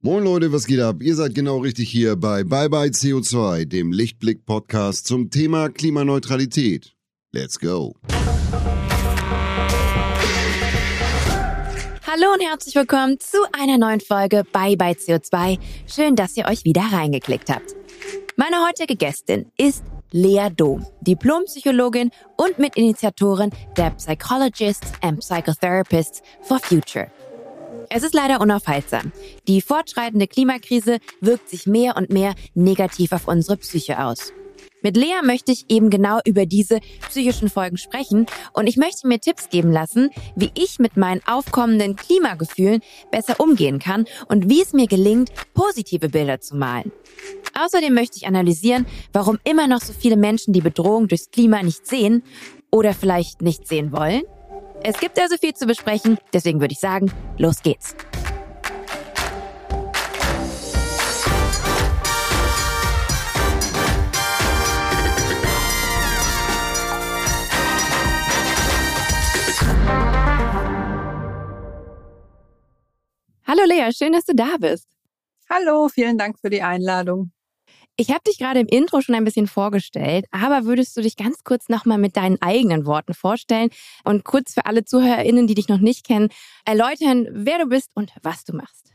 [0.00, 1.02] Moin Leute, was geht ab?
[1.02, 6.94] Ihr seid genau richtig hier bei Bye Bye CO2, dem Lichtblick-Podcast zum Thema Klimaneutralität.
[7.32, 7.96] Let's go!
[12.06, 15.58] Hallo und herzlich willkommen zu einer neuen Folge Bye Bye CO2.
[15.92, 17.74] Schön, dass ihr euch wieder reingeklickt habt.
[18.36, 27.10] Meine heutige Gästin ist Lea Dom, Diplompsychologin und Mitinitiatorin der Psychologists and Psychotherapists for Future.
[27.90, 29.12] Es ist leider unaufhaltsam.
[29.46, 34.32] Die fortschreitende Klimakrise wirkt sich mehr und mehr negativ auf unsere Psyche aus.
[34.82, 39.18] Mit Lea möchte ich eben genau über diese psychischen Folgen sprechen und ich möchte mir
[39.18, 44.72] Tipps geben lassen, wie ich mit meinen aufkommenden Klimagefühlen besser umgehen kann und wie es
[44.72, 46.92] mir gelingt, positive Bilder zu malen.
[47.60, 51.86] Außerdem möchte ich analysieren, warum immer noch so viele Menschen die Bedrohung durchs Klima nicht
[51.86, 52.22] sehen
[52.70, 54.22] oder vielleicht nicht sehen wollen
[54.82, 57.94] es gibt also viel zu besprechen, deswegen würde ich sagen, los geht's.
[73.46, 74.86] Hallo Lea, schön, dass du da bist.
[75.48, 77.32] Hallo, vielen Dank für die Einladung.
[78.00, 81.42] Ich habe dich gerade im Intro schon ein bisschen vorgestellt, aber würdest du dich ganz
[81.42, 83.70] kurz nochmal mit deinen eigenen Worten vorstellen
[84.04, 86.28] und kurz für alle ZuhörerInnen, die dich noch nicht kennen,
[86.64, 88.92] erläutern, wer du bist und was du machst?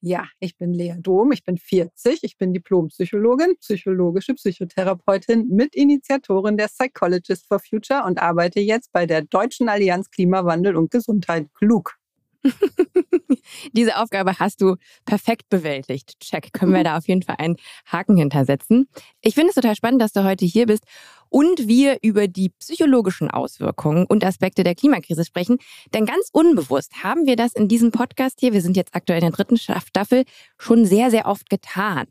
[0.00, 6.68] Ja, ich bin Lea Dom, ich bin 40, ich bin Diplompsychologin, psychologische Psychotherapeutin, Mitinitiatorin der
[6.68, 11.97] Psychologist for Future und arbeite jetzt bei der Deutschen Allianz Klimawandel und Gesundheit klug.
[13.72, 16.20] Diese Aufgabe hast du perfekt bewältigt.
[16.20, 16.52] Check.
[16.52, 18.88] Können wir da auf jeden Fall einen Haken hintersetzen.
[19.20, 20.84] Ich finde es total spannend, dass du heute hier bist
[21.28, 25.58] und wir über die psychologischen Auswirkungen und Aspekte der Klimakrise sprechen.
[25.92, 29.26] Denn ganz unbewusst haben wir das in diesem Podcast hier, wir sind jetzt aktuell in
[29.26, 30.24] der dritten Staffel,
[30.58, 32.06] schon sehr, sehr oft getan.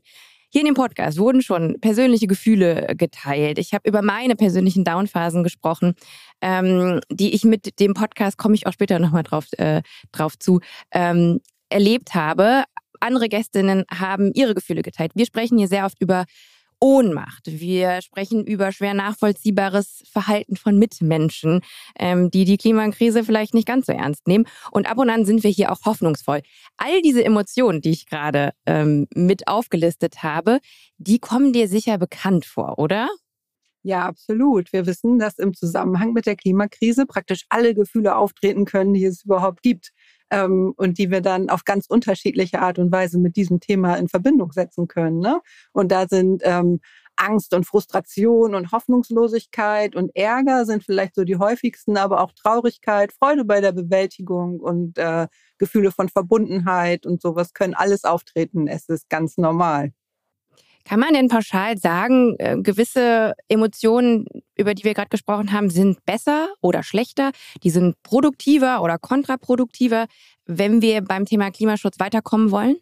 [0.50, 3.60] Hier in dem Podcast wurden schon persönliche Gefühle geteilt.
[3.60, 5.94] Ich habe über meine persönlichen Downphasen gesprochen,
[6.42, 9.82] ähm, die ich mit dem Podcast, komme ich auch später nochmal drauf, äh,
[10.12, 12.64] drauf zu, ähm, erlebt habe.
[13.00, 15.12] Andere Gästinnen haben ihre Gefühle geteilt.
[15.16, 16.26] Wir sprechen hier sehr oft über
[16.80, 17.44] Ohnmacht.
[17.46, 21.62] Wir sprechen über schwer nachvollziehbares Verhalten von Mitmenschen,
[21.98, 24.46] ähm, die die Klimakrise vielleicht nicht ganz so ernst nehmen.
[24.72, 26.42] Und ab und an sind wir hier auch hoffnungsvoll.
[26.78, 30.60] All diese Emotionen, die ich gerade ähm, mit aufgelistet habe,
[30.98, 33.08] die kommen dir sicher bekannt vor, oder?
[33.88, 34.74] Ja, absolut.
[34.74, 39.24] Wir wissen, dass im Zusammenhang mit der Klimakrise praktisch alle Gefühle auftreten können, die es
[39.24, 39.94] überhaupt gibt
[40.30, 44.10] ähm, und die wir dann auf ganz unterschiedliche Art und Weise mit diesem Thema in
[44.10, 45.20] Verbindung setzen können.
[45.20, 45.40] Ne?
[45.72, 46.82] Und da sind ähm,
[47.16, 53.14] Angst und Frustration und Hoffnungslosigkeit und Ärger sind vielleicht so die häufigsten, aber auch Traurigkeit,
[53.14, 55.28] Freude bei der Bewältigung und äh,
[55.60, 58.68] Gefühle von Verbundenheit und sowas können alles auftreten.
[58.68, 59.94] Es ist ganz normal.
[60.88, 64.26] Kann man denn pauschal sagen, äh, gewisse Emotionen,
[64.56, 67.32] über die wir gerade gesprochen haben, sind besser oder schlechter?
[67.64, 70.06] Die sind produktiver oder kontraproduktiver,
[70.46, 72.78] wenn wir beim Thema Klimaschutz weiterkommen wollen?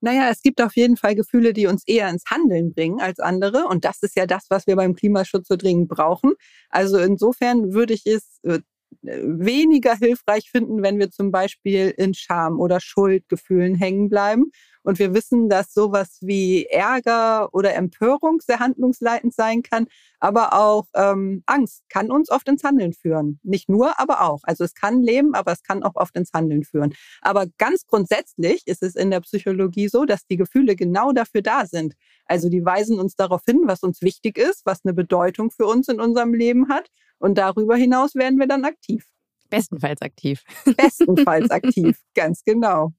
[0.00, 3.66] Naja, es gibt auf jeden Fall Gefühle, die uns eher ins Handeln bringen als andere.
[3.68, 6.32] Und das ist ja das, was wir beim Klimaschutz so dringend brauchen.
[6.70, 8.58] Also insofern würde ich es äh,
[9.02, 14.50] weniger hilfreich finden, wenn wir zum Beispiel in Scham oder Schuldgefühlen hängen bleiben.
[14.88, 19.86] Und wir wissen, dass sowas wie Ärger oder Empörung sehr handlungsleitend sein kann,
[20.18, 23.38] aber auch ähm, Angst kann uns oft ins Handeln führen.
[23.42, 24.40] Nicht nur, aber auch.
[24.44, 26.94] Also es kann leben, aber es kann auch oft ins Handeln führen.
[27.20, 31.66] Aber ganz grundsätzlich ist es in der Psychologie so, dass die Gefühle genau dafür da
[31.66, 31.92] sind.
[32.24, 35.88] Also die weisen uns darauf hin, was uns wichtig ist, was eine Bedeutung für uns
[35.88, 36.88] in unserem Leben hat.
[37.18, 39.04] Und darüber hinaus werden wir dann aktiv.
[39.50, 40.42] Bestenfalls aktiv.
[40.64, 42.94] Bestenfalls aktiv, ganz genau.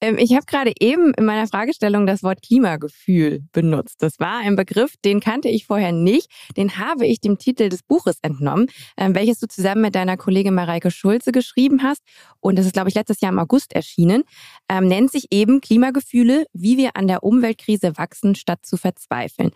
[0.00, 4.02] Ähm, ich habe gerade eben in meiner Fragestellung das Wort Klimagefühl benutzt.
[4.02, 6.30] Das war ein Begriff, den kannte ich vorher nicht.
[6.56, 10.54] Den habe ich dem Titel des Buches entnommen, ähm, welches du zusammen mit deiner Kollegin
[10.54, 12.02] Mareike Schulze geschrieben hast.
[12.40, 14.22] Und das ist, glaube ich, letztes Jahr im August erschienen.
[14.68, 19.50] Ähm, nennt sich eben Klimagefühle, wie wir an der Umweltkrise wachsen, statt zu verzweifeln.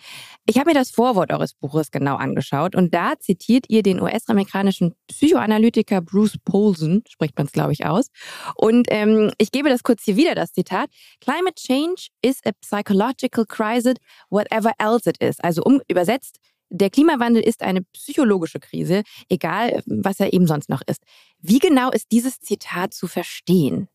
[0.46, 4.94] Ich habe mir das Vorwort eures Buches genau angeschaut und da zitiert ihr den US-amerikanischen
[5.08, 8.08] Psychoanalytiker Bruce Polson, spricht man es, glaube ich, aus.
[8.56, 10.90] Und ähm, ich gebe das kurz hier wieder wieder das Zitat.
[11.20, 13.94] Climate change is a psychological crisis,
[14.30, 15.38] whatever else it is.
[15.40, 16.38] Also um, übersetzt,
[16.70, 21.02] der Klimawandel ist eine psychologische Krise, egal was er eben sonst noch ist.
[21.40, 23.88] Wie genau ist dieses Zitat zu verstehen?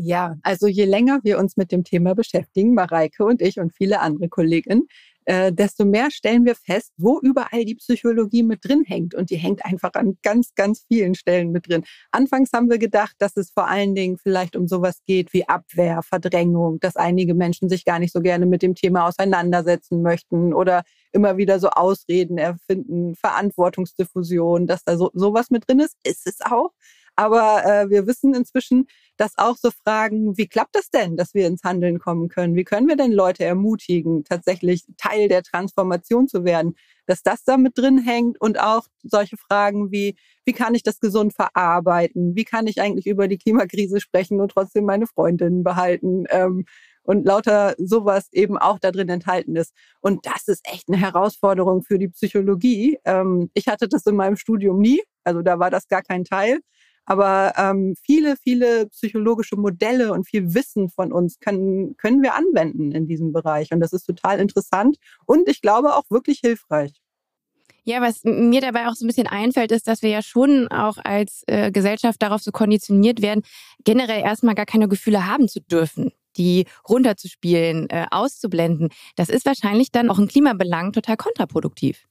[0.00, 4.00] Ja, also je länger wir uns mit dem Thema beschäftigen, Mareike und ich und viele
[4.00, 4.86] andere Kolleginnen,
[5.28, 9.14] äh, desto mehr stellen wir fest, wo überall die Psychologie mit drin hängt.
[9.14, 11.84] Und die hängt einfach an ganz, ganz vielen Stellen mit drin.
[12.12, 16.00] Anfangs haben wir gedacht, dass es vor allen Dingen vielleicht um sowas geht wie Abwehr,
[16.02, 20.82] Verdrängung, dass einige Menschen sich gar nicht so gerne mit dem Thema auseinandersetzen möchten oder
[21.12, 25.96] immer wieder so Ausreden erfinden, Verantwortungsdiffusion, dass da so sowas mit drin ist.
[26.04, 26.70] Ist es auch.
[27.18, 28.86] Aber äh, wir wissen inzwischen,
[29.16, 32.54] dass auch so Fragen, wie klappt das denn, dass wir ins Handeln kommen können?
[32.54, 36.76] Wie können wir denn Leute ermutigen, tatsächlich Teil der Transformation zu werden?
[37.06, 41.00] Dass das da mit drin hängt und auch solche Fragen wie, wie kann ich das
[41.00, 42.36] gesund verarbeiten?
[42.36, 46.26] Wie kann ich eigentlich über die Klimakrise sprechen und trotzdem meine Freundinnen behalten?
[46.30, 46.66] Ähm,
[47.02, 49.72] und lauter sowas eben auch da drin enthalten ist.
[50.00, 52.98] Und das ist echt eine Herausforderung für die Psychologie.
[53.04, 56.60] Ähm, ich hatte das in meinem Studium nie, also da war das gar kein Teil.
[57.08, 62.92] Aber ähm, viele, viele psychologische Modelle und viel Wissen von uns können, können wir anwenden
[62.92, 63.72] in diesem Bereich.
[63.72, 66.92] Und das ist total interessant und ich glaube auch wirklich hilfreich.
[67.84, 70.98] Ja, was mir dabei auch so ein bisschen einfällt, ist, dass wir ja schon auch
[71.02, 73.42] als äh, Gesellschaft darauf so konditioniert werden,
[73.84, 78.90] generell erstmal gar keine Gefühle haben zu dürfen, die runterzuspielen, äh, auszublenden.
[79.16, 82.07] Das ist wahrscheinlich dann auch im Klimabelang total kontraproduktiv.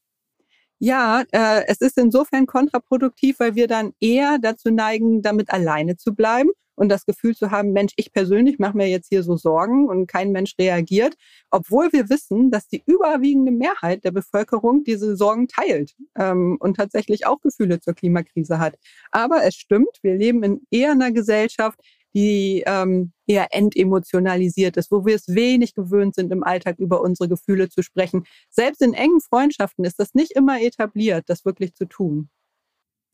[0.79, 6.13] Ja, äh, es ist insofern kontraproduktiv, weil wir dann eher dazu neigen, damit alleine zu
[6.13, 9.89] bleiben und das Gefühl zu haben, Mensch, ich persönlich mache mir jetzt hier so Sorgen
[9.89, 11.15] und kein Mensch reagiert,
[11.49, 17.25] obwohl wir wissen, dass die überwiegende Mehrheit der Bevölkerung diese Sorgen teilt ähm, und tatsächlich
[17.25, 18.77] auch Gefühle zur Klimakrise hat.
[19.11, 21.79] Aber es stimmt, wir leben in eher einer Gesellschaft,
[22.17, 27.29] die ähm, eher entemotionalisiert ist, wo wir es wenig gewöhnt sind, im Alltag über unsere
[27.29, 28.23] Gefühle zu sprechen.
[28.49, 32.29] Selbst in engen Freundschaften ist das nicht immer etabliert, das wirklich zu tun.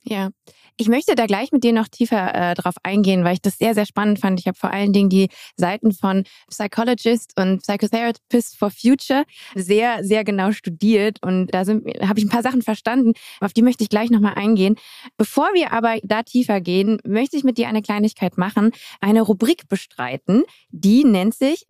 [0.06, 0.30] Ja,
[0.76, 3.74] ich möchte da gleich mit dir noch tiefer äh, drauf eingehen, weil ich das sehr,
[3.74, 4.40] sehr spannend fand.
[4.40, 9.24] Ich habe vor allen Dingen die Seiten von Psychologist und Psychotherapist for Future
[9.56, 13.14] sehr, sehr genau studiert und da habe ich ein paar Sachen verstanden.
[13.40, 14.76] Auf die möchte ich gleich nochmal eingehen.
[15.16, 19.70] Bevor wir aber da tiefer gehen, möchte ich mit dir eine Kleinigkeit machen, eine Rubrik
[19.70, 21.66] bestreiten, die nennt sich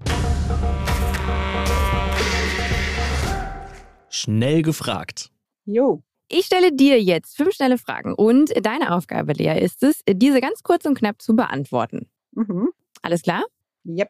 [4.10, 5.32] Schnell gefragt.
[5.66, 6.04] Jo.
[6.36, 10.64] Ich stelle dir jetzt fünf schnelle Fragen und deine Aufgabe, Lea, ist es, diese ganz
[10.64, 12.10] kurz und knapp zu beantworten.
[12.32, 12.70] Mhm.
[13.04, 13.44] Alles klar?
[13.86, 14.10] Yep.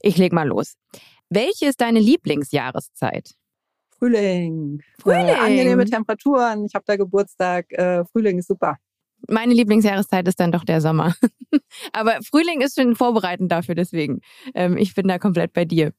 [0.00, 0.76] Ich leg mal los.
[1.28, 3.34] Welche ist deine Lieblingsjahreszeit?
[3.98, 4.82] Frühling.
[4.98, 5.26] Frühling.
[5.26, 6.64] Äh, angenehme Temperaturen.
[6.64, 7.70] Ich habe da Geburtstag.
[7.72, 8.78] Äh, Frühling ist super.
[9.28, 11.14] Meine Lieblingsjahreszeit ist dann doch der Sommer.
[11.92, 14.20] Aber Frühling ist schon vorbereitend dafür, deswegen.
[14.54, 15.92] Ähm, ich bin da komplett bei dir.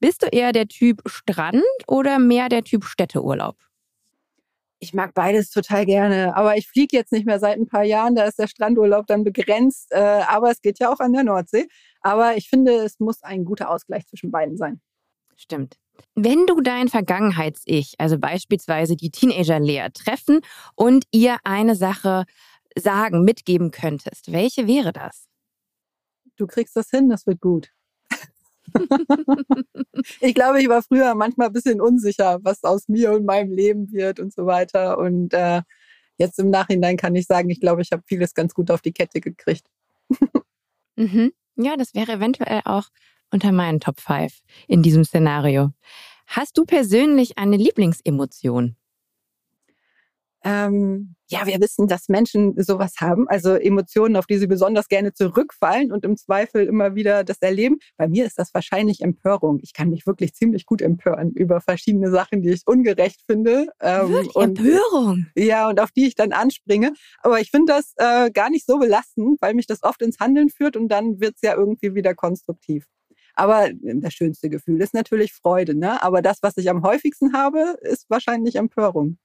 [0.00, 3.58] Bist du eher der Typ Strand oder mehr der Typ Städteurlaub?
[4.84, 6.36] Ich mag beides total gerne.
[6.36, 8.14] Aber ich fliege jetzt nicht mehr seit ein paar Jahren.
[8.14, 9.90] Da ist der Strandurlaub dann begrenzt.
[9.90, 11.66] Äh, aber es geht ja auch an der Nordsee.
[12.02, 14.80] Aber ich finde, es muss ein guter Ausgleich zwischen beiden sein.
[15.36, 15.76] Stimmt.
[16.14, 20.40] Wenn du dein Vergangenheits-Ich, also beispielsweise die Teenager-Lea, treffen
[20.74, 22.24] und ihr eine Sache
[22.76, 25.26] sagen, mitgeben könntest, welche wäre das?
[26.36, 27.70] Du kriegst das hin, das wird gut
[30.20, 33.92] ich glaube, ich war früher manchmal ein bisschen unsicher, was aus mir und meinem Leben
[33.92, 34.98] wird und so weiter.
[34.98, 35.62] Und äh,
[36.18, 38.92] jetzt im Nachhinein kann ich sagen, ich glaube, ich habe vieles ganz gut auf die
[38.92, 39.66] Kette gekriegt.
[40.96, 41.32] mhm.
[41.56, 42.88] Ja, das wäre eventuell auch
[43.30, 45.72] unter meinen Top 5 in diesem Szenario.
[46.26, 48.76] Hast du persönlich eine Lieblingsemotion?
[50.42, 55.12] Ähm, ja, wir wissen, dass Menschen sowas haben, also Emotionen, auf die sie besonders gerne
[55.12, 57.78] zurückfallen und im Zweifel immer wieder das erleben.
[57.96, 59.58] Bei mir ist das wahrscheinlich Empörung.
[59.62, 63.66] Ich kann mich wirklich ziemlich gut empören über verschiedene Sachen, die ich ungerecht finde.
[63.80, 64.36] Ähm, wirklich?
[64.36, 65.26] Und, Empörung?
[65.34, 66.92] Ja, und auf die ich dann anspringe.
[67.20, 70.50] Aber ich finde das äh, gar nicht so belastend, weil mich das oft ins Handeln
[70.50, 72.86] führt und dann wird's ja irgendwie wieder konstruktiv.
[73.34, 75.74] Aber das schönste Gefühl ist natürlich Freude.
[75.74, 76.00] Ne?
[76.00, 79.18] Aber das, was ich am häufigsten habe, ist wahrscheinlich Empörung.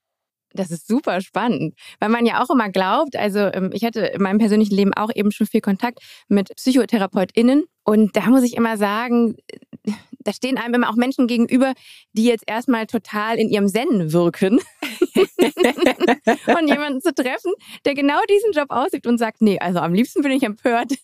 [0.53, 4.21] Das ist super spannend, weil man ja auch immer glaubt, also ähm, ich hatte in
[4.21, 8.77] meinem persönlichen Leben auch eben schon viel Kontakt mit PsychotherapeutInnen und da muss ich immer
[8.77, 9.35] sagen,
[10.19, 11.73] da stehen einem immer auch Menschen gegenüber,
[12.13, 14.59] die jetzt erstmal total in ihrem Zen wirken.
[16.59, 17.51] und jemanden zu treffen,
[17.85, 20.93] der genau diesen Job aussieht und sagt, nee, also am liebsten bin ich empört.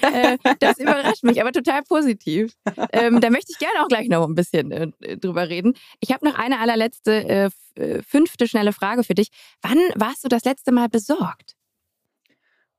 [0.00, 2.54] Äh, das überrascht mich, aber total positiv.
[2.92, 5.74] Ähm, da möchte ich gerne auch gleich noch ein bisschen äh, drüber reden.
[6.00, 7.50] Ich habe noch eine allerletzte, äh,
[7.80, 9.28] äh fünfte schnelle Frage für dich.
[9.62, 11.56] Wann warst du das letzte Mal besorgt?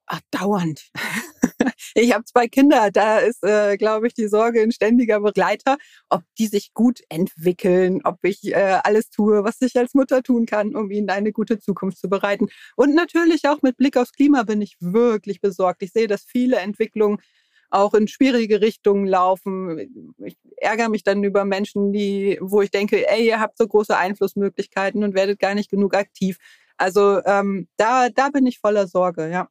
[0.07, 0.89] Ach, dauernd.
[1.95, 5.77] Ich habe zwei Kinder, da ist, äh, glaube ich, die Sorge ein ständiger Begleiter,
[6.09, 10.45] ob die sich gut entwickeln, ob ich äh, alles tue, was ich als Mutter tun
[10.45, 12.47] kann, um ihnen eine gute Zukunft zu bereiten.
[12.75, 15.83] Und natürlich auch mit Blick aufs Klima bin ich wirklich besorgt.
[15.83, 17.19] Ich sehe, dass viele Entwicklungen
[17.69, 20.13] auch in schwierige Richtungen laufen.
[20.23, 23.95] Ich, ärgere mich dann über Menschen, die, wo ich denke, ey, ihr habt so große
[23.95, 26.37] Einflussmöglichkeiten und werdet gar nicht genug aktiv.
[26.77, 29.49] Also ähm, da, da bin ich voller Sorge, ja.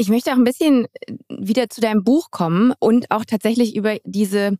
[0.00, 3.98] Ich möchte auch ein bisschen äh, wieder zu deinem Buch kommen und auch tatsächlich über
[4.04, 4.56] diese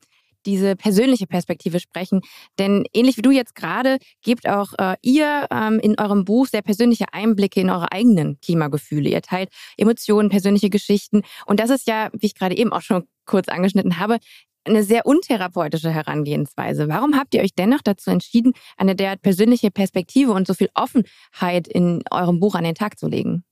[0.46, 2.20] diese persönliche Perspektive sprechen.
[2.58, 6.62] Denn ähnlich wie du jetzt gerade, gebt auch äh, ihr ähm, in eurem Buch sehr
[6.62, 9.10] persönliche Einblicke in eure eigenen Klimagefühle.
[9.10, 11.22] Ihr teilt Emotionen, persönliche Geschichten.
[11.44, 14.18] Und das ist ja, wie ich gerade eben auch schon kurz angeschnitten habe,
[14.64, 16.88] eine sehr untherapeutische Herangehensweise.
[16.88, 21.68] Warum habt ihr euch dennoch dazu entschieden, eine derart persönliche Perspektive und so viel Offenheit
[21.68, 23.44] in eurem Buch an den Tag zu legen?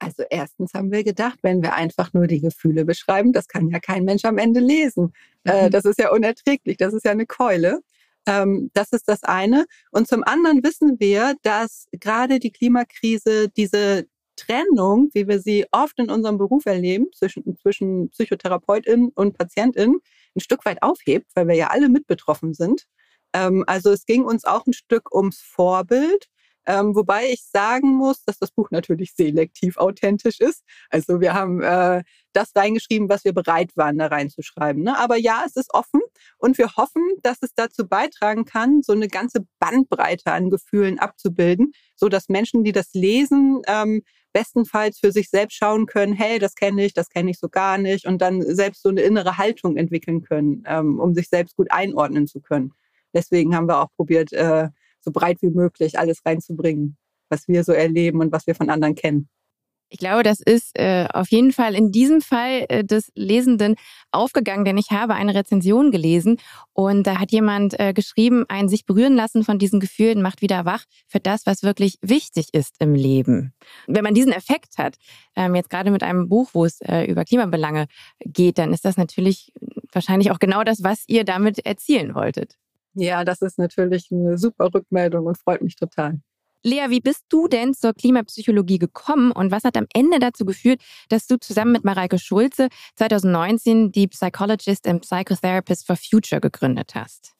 [0.00, 3.78] Also erstens haben wir gedacht, wenn wir einfach nur die Gefühle beschreiben, das kann ja
[3.78, 5.12] kein Mensch am Ende lesen.
[5.44, 5.70] Äh, mhm.
[5.70, 7.80] das ist ja unerträglich, das ist ja eine Keule.
[8.26, 9.66] Ähm, das ist das eine.
[9.92, 15.98] Und zum anderen wissen wir, dass gerade die Klimakrise diese Trennung, wie wir sie oft
[15.98, 20.00] in unserem Beruf erleben, zwischen, zwischen Psychotherapeutin und Patientin,
[20.34, 22.86] ein Stück weit aufhebt, weil wir ja alle mit betroffen sind.
[23.34, 26.28] Ähm, also es ging uns auch ein Stück ums Vorbild
[26.66, 30.62] ähm, wobei ich sagen muss, dass das Buch natürlich selektiv authentisch ist.
[30.90, 32.02] Also wir haben äh,
[32.32, 34.82] das reingeschrieben, was wir bereit waren, da reinzuschreiben.
[34.82, 34.98] Ne?
[34.98, 36.00] Aber ja, es ist offen
[36.38, 41.72] und wir hoffen, dass es dazu beitragen kann, so eine ganze Bandbreite an Gefühlen abzubilden,
[41.96, 44.02] so dass Menschen, die das lesen, ähm,
[44.32, 47.78] bestenfalls für sich selbst schauen können, hey, das kenne ich, das kenne ich so gar
[47.78, 51.70] nicht und dann selbst so eine innere Haltung entwickeln können, ähm, um sich selbst gut
[51.70, 52.72] einordnen zu können.
[53.12, 54.68] Deswegen haben wir auch probiert, äh,
[55.00, 56.96] so breit wie möglich alles reinzubringen,
[57.28, 59.28] was wir so erleben und was wir von anderen kennen.
[59.92, 63.74] Ich glaube, das ist äh, auf jeden Fall in diesem Fall äh, des Lesenden
[64.12, 66.36] aufgegangen, denn ich habe eine Rezension gelesen
[66.72, 70.64] und da hat jemand äh, geschrieben, ein sich berühren lassen von diesen Gefühlen macht wieder
[70.64, 73.52] wach für das, was wirklich wichtig ist im Leben.
[73.88, 74.94] Wenn man diesen Effekt hat,
[75.34, 77.86] ähm, jetzt gerade mit einem Buch, wo es äh, über Klimabelange
[78.24, 79.52] geht, dann ist das natürlich
[79.90, 82.56] wahrscheinlich auch genau das, was ihr damit erzielen wolltet.
[82.94, 86.20] Ja, das ist natürlich eine super Rückmeldung und freut mich total.
[86.62, 90.82] Lea, wie bist du denn zur Klimapsychologie gekommen und was hat am Ende dazu geführt,
[91.08, 97.32] dass du zusammen mit Mareike Schulze 2019 die Psychologist and Psychotherapist for Future gegründet hast?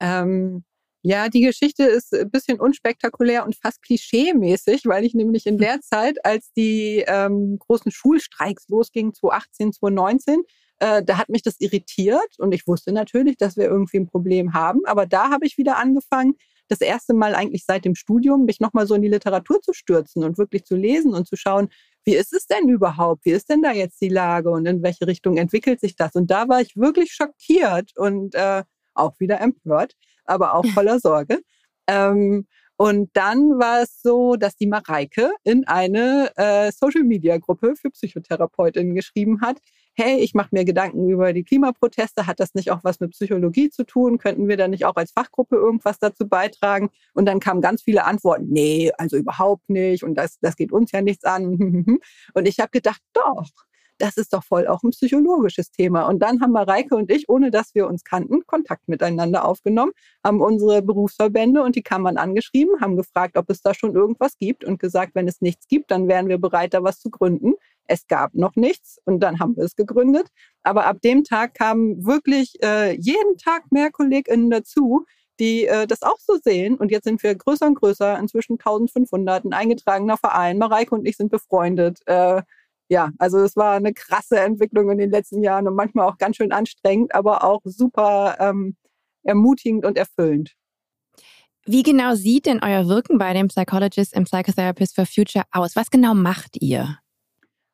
[0.00, 0.64] Ähm,
[1.02, 5.80] ja, die Geschichte ist ein bisschen unspektakulär und fast klischee-mäßig, weil ich nämlich in der
[5.80, 10.42] Zeit, als die ähm, großen Schulstreiks losgingen, 2018, 2019,
[10.80, 14.54] äh, da hat mich das irritiert und ich wusste natürlich, dass wir irgendwie ein Problem
[14.54, 14.80] haben.
[14.84, 16.34] Aber da habe ich wieder angefangen,
[16.68, 20.22] das erste Mal eigentlich seit dem Studium, mich nochmal so in die Literatur zu stürzen
[20.22, 21.68] und wirklich zu lesen und zu schauen,
[22.04, 23.24] wie ist es denn überhaupt?
[23.24, 26.14] Wie ist denn da jetzt die Lage und in welche Richtung entwickelt sich das?
[26.14, 28.62] Und da war ich wirklich schockiert und äh,
[28.94, 29.94] auch wieder empört,
[30.24, 31.40] aber auch voller Sorge.
[31.86, 38.94] Ähm, und dann war es so, dass die Mareike in eine äh, Social-Media-Gruppe für Psychotherapeutinnen
[38.94, 39.58] geschrieben hat,
[39.98, 43.70] hey, ich mache mir Gedanken über die Klimaproteste, hat das nicht auch was mit Psychologie
[43.70, 44.18] zu tun?
[44.18, 46.90] Könnten wir da nicht auch als Fachgruppe irgendwas dazu beitragen?
[47.14, 50.92] Und dann kamen ganz viele Antworten, nee, also überhaupt nicht und das, das geht uns
[50.92, 51.98] ja nichts an.
[52.34, 53.48] Und ich habe gedacht, doch,
[53.98, 56.04] das ist doch voll auch ein psychologisches Thema.
[56.06, 59.92] Und dann haben Mareike und ich, ohne dass wir uns kannten, Kontakt miteinander aufgenommen,
[60.24, 64.64] haben unsere Berufsverbände und die Kammern angeschrieben, haben gefragt, ob es da schon irgendwas gibt
[64.64, 67.54] und gesagt, wenn es nichts gibt, dann wären wir bereit, da was zu gründen.
[67.88, 70.28] Es gab noch nichts und dann haben wir es gegründet.
[70.62, 75.06] Aber ab dem Tag kamen wirklich äh, jeden Tag mehr KollegInnen dazu,
[75.40, 76.76] die äh, das auch so sehen.
[76.76, 80.58] Und jetzt sind wir größer und größer, inzwischen 1500, ein eingetragener Verein.
[80.58, 82.00] Mareike und ich sind befreundet.
[82.06, 82.42] Äh,
[82.90, 86.36] ja, also es war eine krasse Entwicklung in den letzten Jahren und manchmal auch ganz
[86.36, 88.76] schön anstrengend, aber auch super ähm,
[89.22, 90.54] ermutigend und erfüllend.
[91.66, 95.76] Wie genau sieht denn euer Wirken bei dem Psychologist and Psychotherapist for Future aus?
[95.76, 96.98] Was genau macht ihr?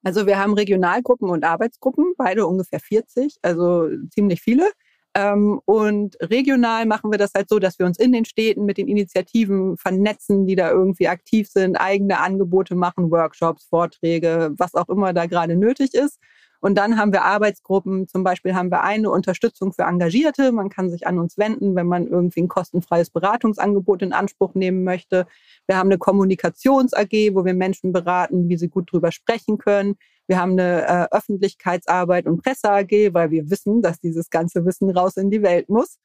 [0.05, 4.71] Also wir haben Regionalgruppen und Arbeitsgruppen, beide ungefähr 40, also ziemlich viele.
[5.17, 8.79] Ähm, und regional machen wir das halt so, dass wir uns in den Städten mit
[8.79, 14.89] den Initiativen vernetzen, die da irgendwie aktiv sind, eigene Angebote machen, Workshops, Vorträge, was auch
[14.89, 16.19] immer da gerade nötig ist.
[16.65, 20.51] Und dann haben wir Arbeitsgruppen, zum Beispiel haben wir eine Unterstützung für Engagierte.
[20.51, 24.83] Man kann sich an uns wenden, wenn man irgendwie ein kostenfreies Beratungsangebot in Anspruch nehmen
[24.83, 25.27] möchte.
[25.67, 29.97] Wir haben eine Kommunikations-AG, wo wir Menschen beraten, wie sie gut drüber sprechen können.
[30.27, 35.19] Wir haben eine äh, Öffentlichkeitsarbeit und Presse-AG, weil wir wissen, dass dieses ganze Wissen raus
[35.19, 35.99] in die Welt muss.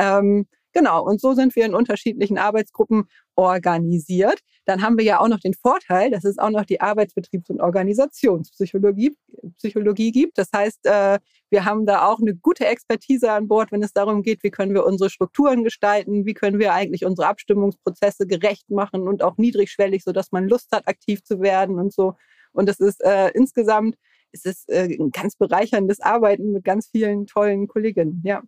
[0.00, 3.04] Ähm, genau, und so sind wir in unterschiedlichen Arbeitsgruppen
[3.40, 4.40] organisiert.
[4.66, 7.60] Dann haben wir ja auch noch den Vorteil, dass es auch noch die Arbeitsbetriebs- und
[7.60, 9.16] Organisationspsychologie
[9.56, 10.36] Psychologie gibt.
[10.36, 11.18] Das heißt, äh,
[11.48, 14.74] wir haben da auch eine gute Expertise an Bord, wenn es darum geht, wie können
[14.74, 20.04] wir unsere Strukturen gestalten, wie können wir eigentlich unsere Abstimmungsprozesse gerecht machen und auch niedrigschwellig,
[20.04, 22.14] sodass man Lust hat, aktiv zu werden und so.
[22.52, 23.96] Und es ist äh, insgesamt
[24.32, 28.22] es ist äh, ein ganz bereicherndes Arbeiten mit ganz vielen tollen Kolleginnen.
[28.24, 28.42] Ja.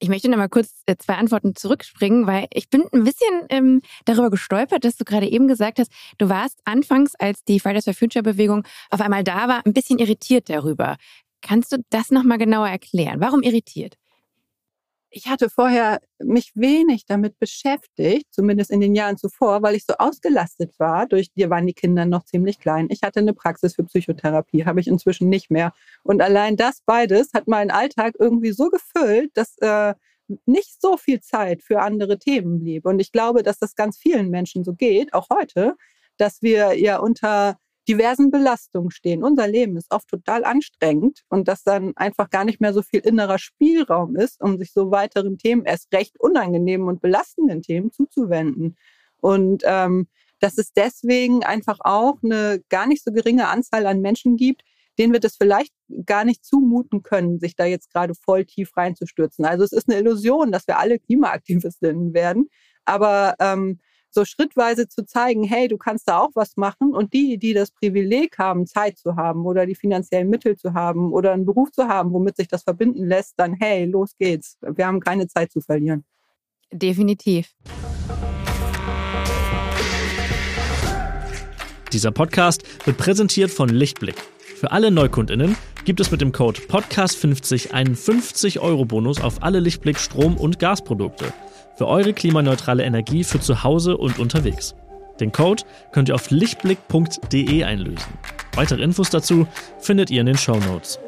[0.00, 3.80] Ich möchte noch mal kurz äh, zwei Antworten zurückspringen, weil ich bin ein bisschen ähm,
[4.04, 7.94] darüber gestolpert, dass du gerade eben gesagt hast, du warst anfangs, als die Fridays for
[7.94, 10.96] Future Bewegung auf einmal da war, ein bisschen irritiert darüber.
[11.42, 13.20] Kannst du das noch mal genauer erklären?
[13.20, 13.96] Warum irritiert?
[15.14, 19.94] Ich hatte vorher mich wenig damit beschäftigt, zumindest in den Jahren zuvor, weil ich so
[19.96, 21.06] ausgelastet war.
[21.06, 22.88] Durch dir waren die Kinder noch ziemlich klein.
[22.90, 25.72] Ich hatte eine Praxis für Psychotherapie, habe ich inzwischen nicht mehr.
[26.02, 29.94] Und allein das beides hat meinen Alltag irgendwie so gefüllt, dass äh,
[30.46, 32.84] nicht so viel Zeit für andere Themen blieb.
[32.84, 35.76] Und ich glaube, dass das ganz vielen Menschen so geht, auch heute,
[36.16, 39.22] dass wir ja unter diversen Belastungen stehen.
[39.22, 43.00] Unser Leben ist oft total anstrengend und dass dann einfach gar nicht mehr so viel
[43.00, 48.76] innerer Spielraum ist, um sich so weiteren Themen, erst recht unangenehmen und belastenden Themen zuzuwenden.
[49.18, 50.08] Und ähm,
[50.40, 54.62] dass es deswegen einfach auch eine gar nicht so geringe Anzahl an Menschen gibt,
[54.98, 55.72] denen wir das vielleicht
[56.06, 59.44] gar nicht zumuten können, sich da jetzt gerade voll tief reinzustürzen.
[59.44, 62.48] Also es ist eine Illusion, dass wir alle Klimaaktivistinnen werden.
[62.84, 63.80] Aber ähm,
[64.14, 67.72] so schrittweise zu zeigen, hey, du kannst da auch was machen und die, die das
[67.72, 71.88] Privileg haben, Zeit zu haben oder die finanziellen Mittel zu haben oder einen Beruf zu
[71.88, 74.56] haben, womit sich das verbinden lässt, dann hey, los geht's.
[74.60, 76.04] Wir haben keine Zeit zu verlieren.
[76.72, 77.54] Definitiv.
[81.92, 84.16] Dieser Podcast wird präsentiert von Lichtblick.
[84.56, 90.36] Für alle Neukundinnen gibt es mit dem Code Podcast50 einen 50-Euro-Bonus auf alle Lichtblick Strom-
[90.36, 91.32] und Gasprodukte
[91.76, 94.74] für eure klimaneutrale Energie für zu Hause und unterwegs.
[95.20, 95.62] Den Code
[95.92, 98.12] könnt ihr auf lichtblick.de einlösen.
[98.54, 99.46] Weitere Infos dazu
[99.78, 100.98] findet ihr in den Show Notes.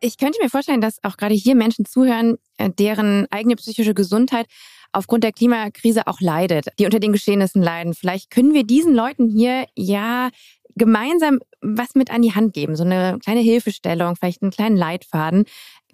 [0.00, 4.46] Ich könnte mir vorstellen, dass auch gerade hier Menschen zuhören, äh, deren eigene psychische Gesundheit
[4.92, 7.94] aufgrund der Klimakrise auch leidet, die unter den Geschehnissen leiden.
[7.94, 10.28] Vielleicht können wir diesen Leuten hier ja
[10.76, 15.44] gemeinsam was mit an die Hand geben, so eine kleine Hilfestellung, vielleicht einen kleinen Leitfaden.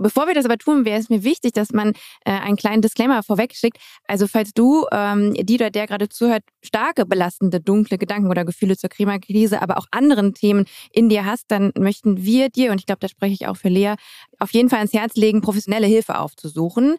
[0.03, 1.93] Bevor wir das aber tun, wäre es mir wichtig, dass man
[2.25, 3.79] äh, einen kleinen Disclaimer vorweg schickt.
[4.07, 8.77] Also falls du, ähm, die oder der gerade zuhört, starke belastende, dunkle Gedanken oder Gefühle
[8.77, 12.87] zur Klimakrise, aber auch anderen Themen in dir hast, dann möchten wir dir, und ich
[12.87, 13.95] glaube, da spreche ich auch für Lea,
[14.39, 16.97] auf jeden Fall ans Herz legen, professionelle Hilfe aufzusuchen.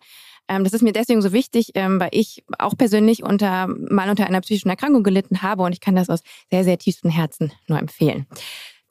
[0.48, 4.28] Ähm, das ist mir deswegen so wichtig, ähm, weil ich auch persönlich unter, mal unter
[4.28, 7.80] einer psychischen Erkrankung gelitten habe und ich kann das aus sehr, sehr tiefstem Herzen nur
[7.80, 8.28] empfehlen.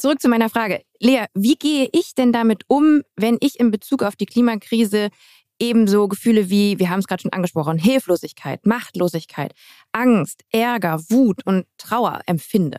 [0.01, 0.81] Zurück zu meiner Frage.
[0.99, 5.11] Lea, wie gehe ich denn damit um, wenn ich in Bezug auf die Klimakrise
[5.59, 9.53] ebenso Gefühle wie, wir haben es gerade schon angesprochen, Hilflosigkeit, Machtlosigkeit,
[9.93, 12.79] Angst, Ärger, Wut und Trauer empfinde?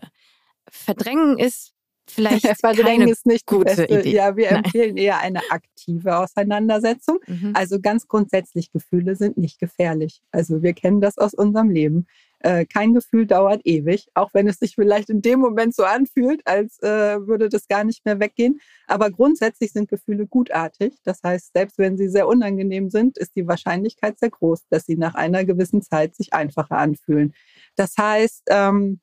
[0.67, 1.73] Verdrängen ist
[2.07, 3.83] vielleicht Verdrängen ist nicht gute.
[3.83, 4.09] Idee.
[4.09, 4.63] Ja, wir Nein.
[4.63, 7.19] empfehlen eher eine aktive Auseinandersetzung.
[7.27, 7.51] Mhm.
[7.53, 10.23] Also ganz grundsätzlich, Gefühle sind nicht gefährlich.
[10.31, 12.07] Also wir kennen das aus unserem Leben.
[12.43, 16.41] Äh, kein Gefühl dauert ewig, auch wenn es sich vielleicht in dem Moment so anfühlt,
[16.45, 18.59] als äh, würde das gar nicht mehr weggehen.
[18.87, 20.99] Aber grundsätzlich sind Gefühle gutartig.
[21.03, 24.97] Das heißt, selbst wenn sie sehr unangenehm sind, ist die Wahrscheinlichkeit sehr groß, dass sie
[24.97, 27.33] nach einer gewissen Zeit sich einfacher anfühlen.
[27.75, 28.99] Das heißt, ähm,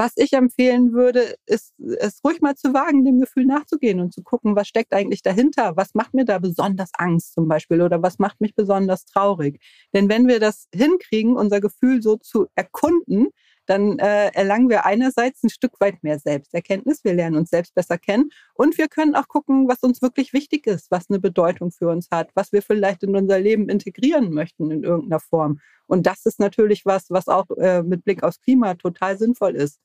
[0.00, 4.22] was ich empfehlen würde, ist es ruhig mal zu wagen, dem Gefühl nachzugehen und zu
[4.22, 5.76] gucken, was steckt eigentlich dahinter?
[5.76, 9.60] Was macht mir da besonders Angst zum Beispiel oder was macht mich besonders traurig?
[9.92, 13.28] Denn wenn wir das hinkriegen, unser Gefühl so zu erkunden,
[13.66, 17.98] dann äh, erlangen wir einerseits ein Stück weit mehr Selbsterkenntnis, wir lernen uns selbst besser
[17.98, 21.88] kennen und wir können auch gucken, was uns wirklich wichtig ist, was eine Bedeutung für
[21.88, 25.60] uns hat, was wir vielleicht in unser Leben integrieren möchten in irgendeiner Form.
[25.86, 29.78] Und das ist natürlich was, was auch äh, mit Blick aufs Klima total sinnvoll ist.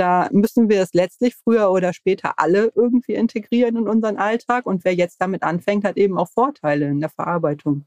[0.00, 4.64] Da müssen wir es letztlich früher oder später alle irgendwie integrieren in unseren Alltag.
[4.64, 7.84] Und wer jetzt damit anfängt, hat eben auch Vorteile in der Verarbeitung.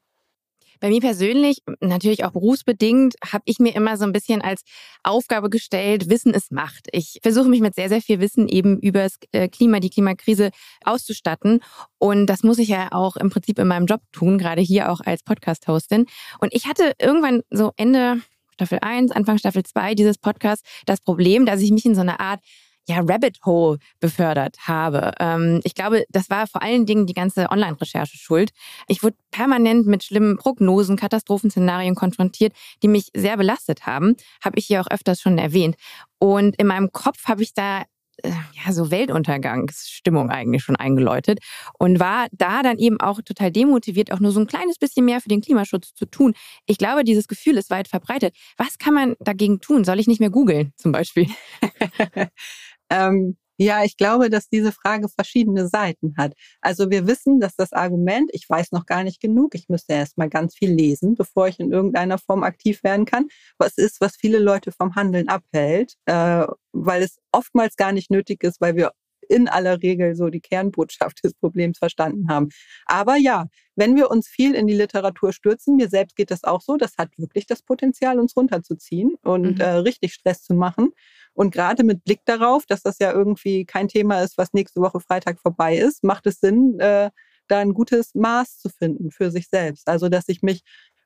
[0.79, 4.61] Bei mir persönlich, natürlich auch berufsbedingt, habe ich mir immer so ein bisschen als
[5.01, 6.87] Aufgabe gestellt, Wissen ist Macht.
[6.91, 10.51] Ich versuche mich mit sehr, sehr viel Wissen eben über das äh, Klima, die Klimakrise
[10.83, 11.61] auszustatten.
[11.97, 14.99] Und das muss ich ja auch im Prinzip in meinem Job tun, gerade hier auch
[14.99, 16.05] als Podcast-Hostin.
[16.39, 18.21] Und ich hatte irgendwann so Ende
[18.53, 22.19] Staffel 1, Anfang Staffel 2 dieses Podcasts das Problem, dass ich mich in so eine
[22.19, 22.39] Art
[22.87, 25.13] ja, Rabbit Hole befördert habe.
[25.19, 28.51] Ähm, ich glaube, das war vor allen Dingen die ganze Online-Recherche schuld.
[28.87, 34.15] Ich wurde permanent mit schlimmen Prognosen, Katastrophenszenarien konfrontiert, die mich sehr belastet haben.
[34.43, 35.75] Habe ich hier auch öfters schon erwähnt.
[36.19, 37.83] Und in meinem Kopf habe ich da
[38.23, 41.39] ja, so Weltuntergangsstimmung eigentlich schon eingeläutet
[41.79, 45.21] und war da dann eben auch total demotiviert, auch nur so ein kleines bisschen mehr
[45.21, 46.33] für den Klimaschutz zu tun.
[46.65, 48.35] Ich glaube, dieses Gefühl ist weit verbreitet.
[48.57, 49.83] Was kann man dagegen tun?
[49.83, 51.27] Soll ich nicht mehr googeln zum Beispiel?
[52.89, 56.33] ähm, ja, ich glaube, dass diese Frage verschiedene Seiten hat.
[56.61, 60.17] Also wir wissen, dass das Argument, ich weiß noch gar nicht genug, ich müsste erst
[60.17, 64.15] mal ganz viel lesen, bevor ich in irgendeiner Form aktiv werden kann, was ist, was
[64.15, 68.91] viele Leute vom Handeln abhält, äh, weil es oftmals gar nicht nötig ist, weil wir
[69.29, 72.49] in aller Regel so die Kernbotschaft des Problems verstanden haben.
[72.85, 76.61] Aber ja, wenn wir uns viel in die Literatur stürzen, mir selbst geht das auch
[76.61, 79.61] so, das hat wirklich das Potenzial, uns runterzuziehen und mhm.
[79.61, 80.91] äh, richtig Stress zu machen.
[81.33, 84.99] Und gerade mit Blick darauf, dass das ja irgendwie kein Thema ist, was nächste Woche
[84.99, 87.09] Freitag vorbei ist, macht es Sinn, äh,
[87.47, 89.87] da ein gutes Maß zu finden für sich selbst.
[89.87, 90.61] Also, dass ich mich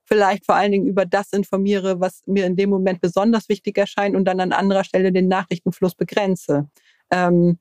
[0.06, 4.16] vielleicht vor allen Dingen über das informiere, was mir in dem Moment besonders wichtig erscheint
[4.16, 6.70] und dann an anderer Stelle den Nachrichtenfluss begrenze.
[7.12, 7.58] Ähm,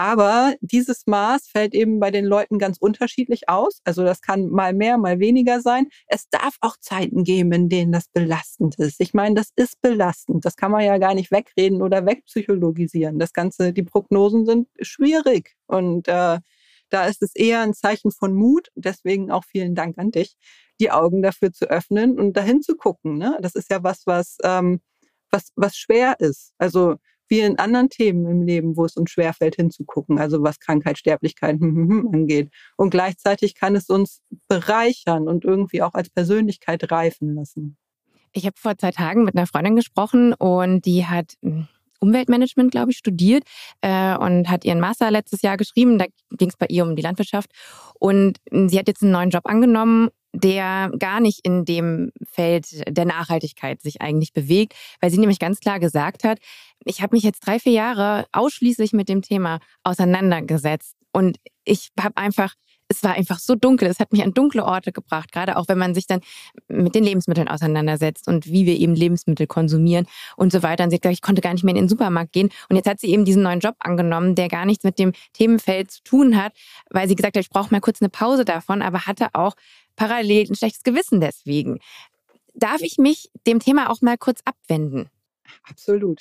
[0.00, 3.82] aber dieses Maß fällt eben bei den Leuten ganz unterschiedlich aus.
[3.84, 5.88] Also das kann mal mehr, mal weniger sein.
[6.06, 8.98] Es darf auch Zeiten geben, in denen das belastend ist.
[9.02, 10.46] Ich meine, das ist belastend.
[10.46, 13.18] Das kann man ja gar nicht wegreden oder wegpsychologisieren.
[13.18, 15.54] Das Ganze, die Prognosen sind schwierig.
[15.66, 16.38] Und äh,
[16.88, 18.68] da ist es eher ein Zeichen von Mut.
[18.74, 20.38] Deswegen auch vielen Dank an dich,
[20.80, 23.18] die Augen dafür zu öffnen und dahin zu gucken.
[23.18, 23.36] Ne?
[23.42, 24.80] Das ist ja was, was, ähm,
[25.30, 26.54] was, was schwer ist.
[26.56, 26.96] Also
[27.30, 31.52] wie in anderen Themen im Leben, wo es uns schwerfällt hinzugucken, also was Krankheit, Sterblichkeit
[31.60, 32.50] hm, hm, hm, angeht.
[32.76, 37.76] Und gleichzeitig kann es uns bereichern und irgendwie auch als Persönlichkeit reifen lassen.
[38.32, 41.34] Ich habe vor zwei Tagen mit einer Freundin gesprochen und die hat
[42.00, 43.44] Umweltmanagement, glaube ich, studiert
[43.82, 45.98] äh, und hat ihren Master letztes Jahr geschrieben.
[45.98, 47.50] Da ging es bei ihr um die Landwirtschaft.
[47.98, 53.04] Und sie hat jetzt einen neuen Job angenommen der gar nicht in dem Feld der
[53.04, 56.38] Nachhaltigkeit sich eigentlich bewegt, weil sie nämlich ganz klar gesagt hat,
[56.84, 62.16] ich habe mich jetzt drei, vier Jahre ausschließlich mit dem Thema auseinandergesetzt und ich habe
[62.16, 62.54] einfach
[62.90, 63.88] es war einfach so dunkel.
[63.88, 66.20] Es hat mich an dunkle Orte gebracht, gerade auch wenn man sich dann
[66.68, 70.84] mit den Lebensmitteln auseinandersetzt und wie wir eben Lebensmittel konsumieren und so weiter.
[70.84, 72.50] Und sie hat gesagt, ich konnte gar nicht mehr in den Supermarkt gehen.
[72.68, 75.92] Und jetzt hat sie eben diesen neuen Job angenommen, der gar nichts mit dem Themenfeld
[75.92, 76.52] zu tun hat,
[76.90, 79.54] weil sie gesagt hat, ich brauche mal kurz eine Pause davon, aber hatte auch
[79.96, 81.78] parallel ein schlechtes Gewissen deswegen.
[82.54, 85.08] Darf ich mich dem Thema auch mal kurz abwenden?
[85.68, 86.20] Absolut.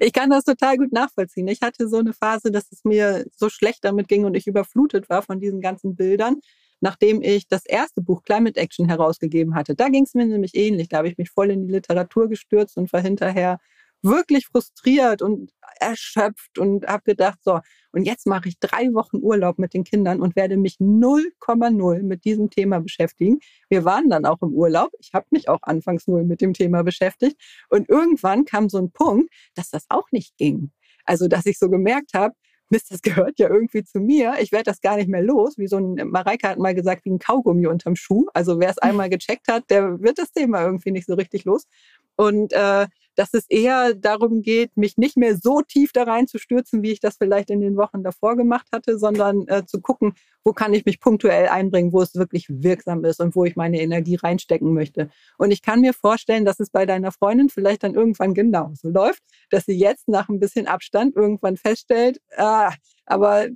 [0.00, 1.48] Ich kann das total gut nachvollziehen.
[1.48, 5.08] Ich hatte so eine Phase, dass es mir so schlecht damit ging und ich überflutet
[5.08, 6.40] war von diesen ganzen Bildern,
[6.80, 9.74] nachdem ich das erste Buch Climate Action herausgegeben hatte.
[9.74, 10.88] Da ging es mir nämlich ähnlich.
[10.88, 13.58] Da habe ich mich voll in die Literatur gestürzt und war hinterher
[14.02, 17.60] wirklich frustriert und erschöpft und habe gedacht, so,
[17.92, 22.24] und jetzt mache ich drei Wochen Urlaub mit den Kindern und werde mich 0,0 mit
[22.24, 23.38] diesem Thema beschäftigen.
[23.68, 24.90] Wir waren dann auch im Urlaub.
[24.98, 27.36] Ich habe mich auch anfangs null mit dem Thema beschäftigt.
[27.68, 30.70] Und irgendwann kam so ein Punkt, dass das auch nicht ging.
[31.04, 32.34] Also, dass ich so gemerkt habe,
[32.72, 34.36] Mist, das gehört ja irgendwie zu mir.
[34.40, 35.58] Ich werde das gar nicht mehr los.
[35.58, 38.26] Wie so ein, Mareike hat mal gesagt, wie ein Kaugummi unterm Schuh.
[38.32, 41.66] Also wer es einmal gecheckt hat, der wird das Thema irgendwie nicht so richtig los.
[42.16, 46.92] Und äh, dass es eher darum geht, mich nicht mehr so tief da reinzustürzen, wie
[46.92, 50.74] ich das vielleicht in den Wochen davor gemacht hatte, sondern äh, zu gucken, wo kann
[50.74, 54.72] ich mich punktuell einbringen, wo es wirklich wirksam ist und wo ich meine Energie reinstecken
[54.72, 55.10] möchte.
[55.38, 59.22] Und ich kann mir vorstellen, dass es bei deiner Freundin vielleicht dann irgendwann genauso läuft,
[59.50, 62.72] dass sie jetzt nach ein bisschen Abstand irgendwann feststellt, ah,
[63.06, 63.46] aber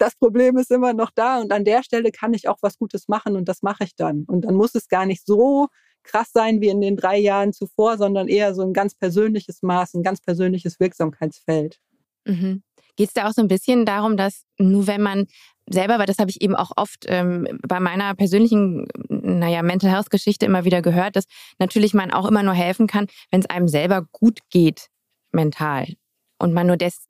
[0.00, 3.06] das Problem ist immer noch da und an der Stelle kann ich auch was Gutes
[3.08, 4.24] machen und das mache ich dann.
[4.24, 5.68] Und dann muss es gar nicht so
[6.02, 9.94] krass sein wie in den drei Jahren zuvor, sondern eher so ein ganz persönliches Maß,
[9.94, 11.78] ein ganz persönliches Wirksamkeitsfeld.
[12.24, 12.62] Mhm.
[12.96, 15.26] Geht es da auch so ein bisschen darum, dass nur wenn man
[15.68, 20.10] selber, weil das habe ich eben auch oft ähm, bei meiner persönlichen, naja, Mental Health
[20.10, 21.24] Geschichte immer wieder gehört, dass
[21.58, 24.88] natürlich man auch immer nur helfen kann, wenn es einem selber gut geht,
[25.32, 25.86] mental.
[26.38, 27.06] Und man nur das,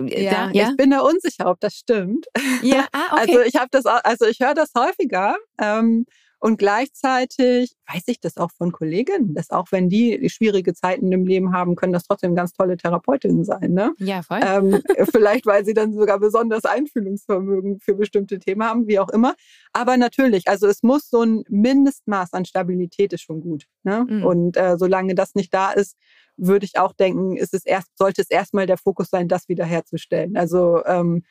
[0.00, 2.26] ja, ja, ich bin da unsicher, ob das stimmt.
[2.62, 3.20] Ja, ah, okay.
[3.20, 5.36] Also ich habe das, also ich höre das häufiger.
[5.60, 6.06] Ähm,
[6.44, 11.24] und gleichzeitig weiß ich das auch von Kolleginnen, dass auch wenn die schwierige Zeiten im
[11.24, 13.72] Leben haben, können das trotzdem ganz tolle Therapeutinnen sein.
[13.72, 13.94] Ne?
[13.96, 14.40] Ja, voll.
[14.44, 19.34] Ähm, vielleicht, weil sie dann sogar besonders Einfühlungsvermögen für bestimmte Themen haben, wie auch immer.
[19.72, 23.64] Aber natürlich, also es muss so ein Mindestmaß an Stabilität ist schon gut.
[23.82, 24.04] Ne?
[24.06, 24.26] Mhm.
[24.26, 25.96] Und äh, solange das nicht da ist,
[26.36, 30.36] würde ich auch denken, ist es erst, sollte es erstmal der Fokus sein, das wiederherzustellen.
[30.36, 31.24] Also ähm,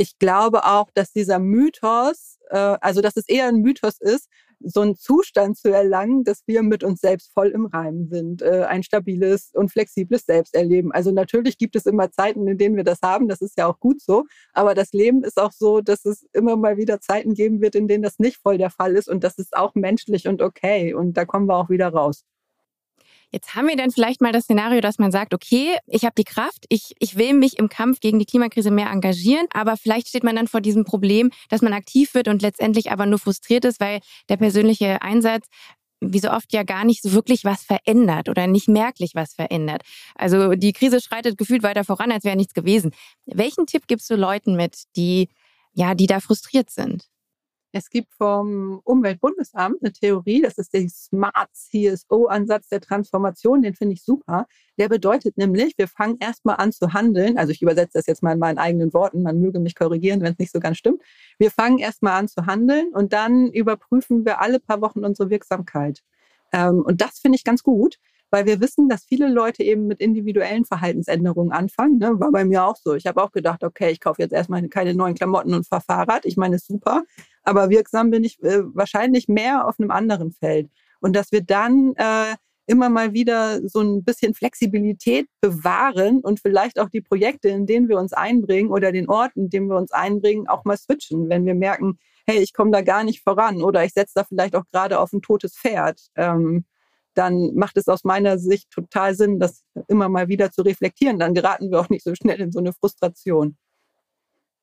[0.00, 4.28] ich glaube auch, dass dieser Mythos, äh, also dass es eher ein Mythos ist,
[4.60, 8.64] so einen Zustand zu erlangen, dass wir mit uns selbst voll im Reim sind, äh,
[8.68, 10.92] ein stabiles und flexibles Selbsterleben.
[10.92, 13.80] Also natürlich gibt es immer Zeiten, in denen wir das haben, das ist ja auch
[13.80, 17.60] gut so, aber das Leben ist auch so, dass es immer mal wieder Zeiten geben
[17.60, 20.42] wird, in denen das nicht voll der Fall ist und das ist auch menschlich und
[20.42, 22.24] okay und da kommen wir auch wieder raus.
[23.32, 26.24] Jetzt haben wir dann vielleicht mal das Szenario, dass man sagt, okay, ich habe die
[26.24, 30.24] Kraft, ich, ich will mich im Kampf gegen die Klimakrise mehr engagieren, aber vielleicht steht
[30.24, 33.78] man dann vor diesem Problem, dass man aktiv wird und letztendlich aber nur frustriert ist,
[33.78, 35.46] weil der persönliche Einsatz
[36.00, 39.82] wie so oft ja gar nicht so wirklich was verändert oder nicht merklich was verändert.
[40.14, 42.92] Also die Krise schreitet gefühlt weiter voran, als wäre nichts gewesen.
[43.26, 45.28] Welchen Tipp gibst du Leuten mit, die
[45.72, 47.06] ja, die da frustriert sind?
[47.72, 53.94] Es gibt vom Umweltbundesamt eine Theorie, das ist der Smart CSO-Ansatz der Transformation, den finde
[53.94, 54.46] ich super.
[54.76, 57.38] Der bedeutet nämlich, wir fangen erstmal an zu handeln.
[57.38, 60.32] Also ich übersetze das jetzt mal in meinen eigenen Worten, man möge mich korrigieren, wenn
[60.32, 61.00] es nicht so ganz stimmt.
[61.38, 66.02] Wir fangen erstmal an zu handeln und dann überprüfen wir alle paar Wochen unsere Wirksamkeit.
[66.52, 67.98] Ähm, und das finde ich ganz gut,
[68.30, 71.98] weil wir wissen, dass viele Leute eben mit individuellen Verhaltensänderungen anfangen.
[71.98, 72.18] Ne?
[72.18, 72.94] War bei mir auch so.
[72.94, 76.24] Ich habe auch gedacht, okay, ich kaufe jetzt erstmal keine neuen Klamotten und fahre Fahrrad.
[76.24, 77.04] Ich meine, super.
[77.42, 80.68] Aber wirksam bin ich äh, wahrscheinlich mehr auf einem anderen Feld.
[81.00, 86.78] Und dass wir dann äh, immer mal wieder so ein bisschen Flexibilität bewahren und vielleicht
[86.78, 89.90] auch die Projekte, in denen wir uns einbringen oder den Orten, in denen wir uns
[89.90, 93.84] einbringen, auch mal switchen, wenn wir merken, hey, ich komme da gar nicht voran oder
[93.84, 96.00] ich setze da vielleicht auch gerade auf ein totes Pferd.
[96.14, 96.64] Ähm,
[97.14, 101.18] dann macht es aus meiner Sicht total Sinn, das immer mal wieder zu reflektieren.
[101.18, 103.56] Dann geraten wir auch nicht so schnell in so eine Frustration.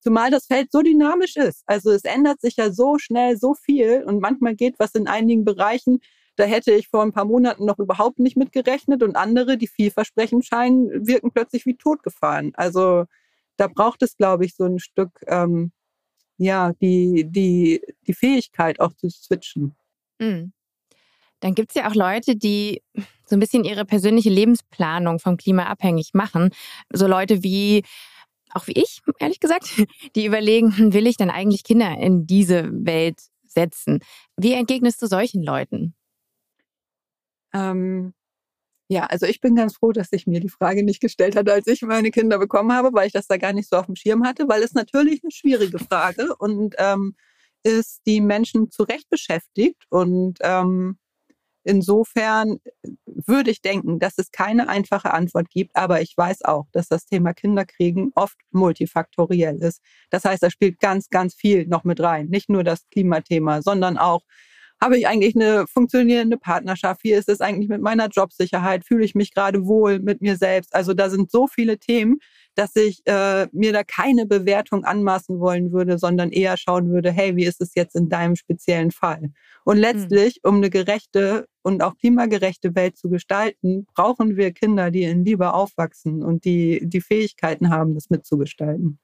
[0.08, 1.64] Zumal das Feld so dynamisch ist.
[1.66, 5.44] Also es ändert sich ja so schnell so viel und manchmal geht was in einigen
[5.44, 6.00] Bereichen,
[6.38, 10.46] da hätte ich vor ein paar Monaten noch überhaupt nicht mitgerechnet und andere, die vielversprechend
[10.46, 12.54] scheinen, wirken plötzlich wie totgefahren.
[12.56, 13.04] Also
[13.58, 15.74] da braucht es, glaube ich, so ein Stück, ähm,
[16.38, 19.76] ja, die, die, die Fähigkeit auch zu switchen.
[20.20, 20.54] Mhm
[21.40, 22.82] dann gibt es ja auch Leute, die
[23.26, 26.50] so ein bisschen ihre persönliche Lebensplanung vom Klima abhängig machen.
[26.92, 27.84] So Leute wie,
[28.54, 29.68] auch wie ich, ehrlich gesagt,
[30.16, 34.00] die überlegen, hm, will ich denn eigentlich Kinder in diese Welt setzen?
[34.36, 35.96] Wie entgegnest du solchen Leuten?
[37.54, 38.14] Ähm,
[38.90, 41.68] ja, also ich bin ganz froh, dass sich mir die Frage nicht gestellt hat, als
[41.68, 44.26] ich meine Kinder bekommen habe, weil ich das da gar nicht so auf dem Schirm
[44.26, 47.16] hatte, weil es natürlich eine schwierige Frage und ähm,
[47.64, 50.98] ist die Menschen zu Recht beschäftigt und ähm,
[51.68, 52.60] Insofern
[53.28, 57.06] würde ich denken, dass es keine einfache Antwort gibt, aber ich weiß auch, dass das
[57.06, 59.82] Thema Kinderkriegen oft multifaktoriell ist.
[60.10, 62.28] Das heißt, da spielt ganz, ganz viel noch mit rein.
[62.28, 64.22] Nicht nur das Klimathema, sondern auch
[64.80, 67.04] habe ich eigentlich eine funktionierende Partnerschaft?
[67.04, 68.86] Wie ist es eigentlich mit meiner Jobsicherheit?
[68.86, 70.76] Fühle ich mich gerade wohl mit mir selbst?
[70.76, 72.20] Also da sind so viele Themen,
[72.54, 77.36] dass ich äh, mir da keine Bewertung anmaßen wollen würde, sondern eher schauen würde, hey,
[77.36, 79.32] wie ist es jetzt in deinem speziellen Fall?
[79.68, 79.82] Und hm.
[79.82, 85.26] letztlich, um eine gerechte und auch klimagerechte Welt zu gestalten, brauchen wir Kinder, die in
[85.26, 88.98] Liebe aufwachsen und die die Fähigkeiten haben, das mitzugestalten.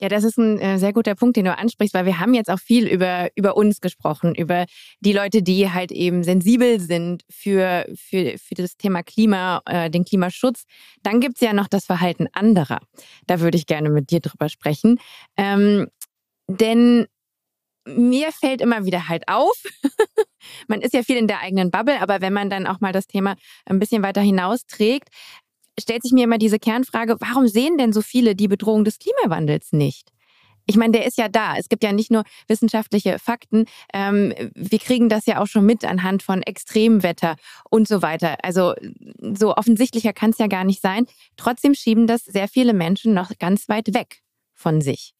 [0.00, 2.48] Ja, das ist ein äh, sehr guter Punkt, den du ansprichst, weil wir haben jetzt
[2.48, 4.64] auch viel über, über uns gesprochen, über
[5.00, 10.06] die Leute, die halt eben sensibel sind für, für, für das Thema Klima, äh, den
[10.06, 10.64] Klimaschutz.
[11.02, 12.80] Dann gibt's ja noch das Verhalten anderer.
[13.26, 14.98] Da würde ich gerne mit dir drüber sprechen.
[15.36, 15.88] Ähm,
[16.48, 17.06] denn
[17.86, 19.62] mir fällt immer wieder halt auf,
[20.68, 23.06] man ist ja viel in der eigenen Bubble, aber wenn man dann auch mal das
[23.06, 25.08] Thema ein bisschen weiter hinaus trägt,
[25.78, 29.72] stellt sich mir immer diese Kernfrage, warum sehen denn so viele die Bedrohung des Klimawandels
[29.72, 30.10] nicht?
[30.66, 31.56] Ich meine, der ist ja da.
[31.56, 33.64] Es gibt ja nicht nur wissenschaftliche Fakten.
[33.92, 37.34] Ähm, wir kriegen das ja auch schon mit anhand von Extremwetter
[37.70, 38.36] und so weiter.
[38.44, 38.74] Also
[39.20, 41.06] so offensichtlicher kann es ja gar nicht sein.
[41.36, 44.20] Trotzdem schieben das sehr viele Menschen noch ganz weit weg
[44.54, 45.12] von sich.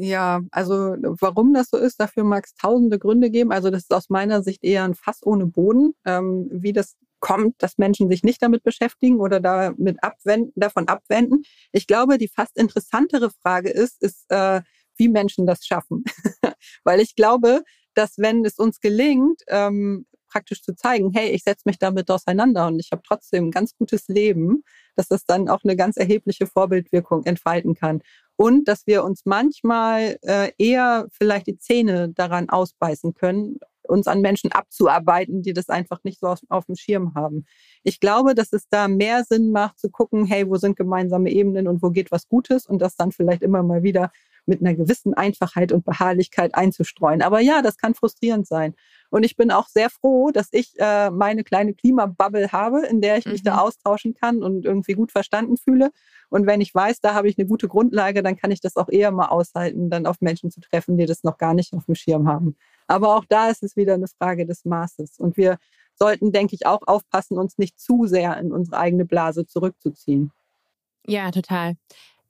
[0.00, 3.50] Ja, also warum das so ist, dafür mag es tausende Gründe geben.
[3.50, 5.92] Also das ist aus meiner Sicht eher ein Fass ohne Boden.
[6.04, 11.42] Ähm, wie das kommt, dass Menschen sich nicht damit beschäftigen oder damit abwenden, davon abwenden.
[11.72, 14.60] Ich glaube, die fast interessantere Frage ist, ist, äh,
[14.98, 16.04] wie Menschen das schaffen.
[16.84, 21.62] Weil ich glaube, dass wenn es uns gelingt, ähm, praktisch zu zeigen, hey, ich setze
[21.64, 24.62] mich damit auseinander und ich habe trotzdem ein ganz gutes Leben,
[24.94, 28.00] dass das dann auch eine ganz erhebliche Vorbildwirkung entfalten kann.
[28.40, 34.20] Und dass wir uns manchmal äh, eher vielleicht die Zähne daran ausbeißen können, uns an
[34.20, 37.46] Menschen abzuarbeiten, die das einfach nicht so auf, auf, dem Schirm haben.
[37.82, 41.66] Ich glaube, dass es da mehr Sinn macht zu gucken, hey, wo sind gemeinsame Ebenen
[41.66, 44.12] und wo geht was Gutes und das dann vielleicht immer mal wieder
[44.46, 47.22] mit einer gewissen Einfachheit und Beharrlichkeit einzustreuen.
[47.22, 48.74] Aber ja, das kann frustrierend sein.
[49.10, 53.16] Und ich bin auch sehr froh, dass ich äh, meine kleine Klimabubble habe, in der
[53.16, 53.46] ich mich mhm.
[53.46, 55.90] da austauschen kann und irgendwie gut verstanden fühle.
[56.28, 58.88] Und wenn ich weiß, da habe ich eine gute Grundlage, dann kann ich das auch
[58.88, 61.94] eher mal aushalten, dann auf Menschen zu treffen, die das noch gar nicht auf dem
[61.94, 62.56] Schirm haben.
[62.86, 65.18] Aber auch da ist es wieder eine Frage des Maßes.
[65.18, 65.58] Und wir
[65.94, 70.32] sollten, denke ich, auch aufpassen, uns nicht zu sehr in unsere eigene Blase zurückzuziehen.
[71.06, 71.76] Ja, total.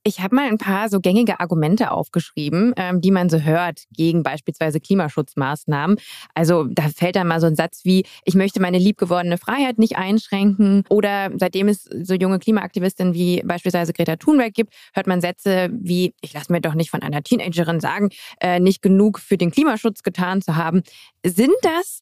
[0.08, 4.22] Ich habe mal ein paar so gängige Argumente aufgeschrieben, ähm, die man so hört gegen
[4.22, 5.98] beispielsweise Klimaschutzmaßnahmen.
[6.34, 9.98] Also da fällt dann mal so ein Satz wie, ich möchte meine liebgewordene Freiheit nicht
[9.98, 10.84] einschränken.
[10.88, 16.14] Oder seitdem es so junge Klimaaktivistinnen wie beispielsweise Greta Thunberg gibt, hört man Sätze wie,
[16.22, 18.08] ich lasse mir doch nicht von einer Teenagerin sagen,
[18.40, 20.84] äh, nicht genug für den Klimaschutz getan zu haben.
[21.22, 22.00] Sind das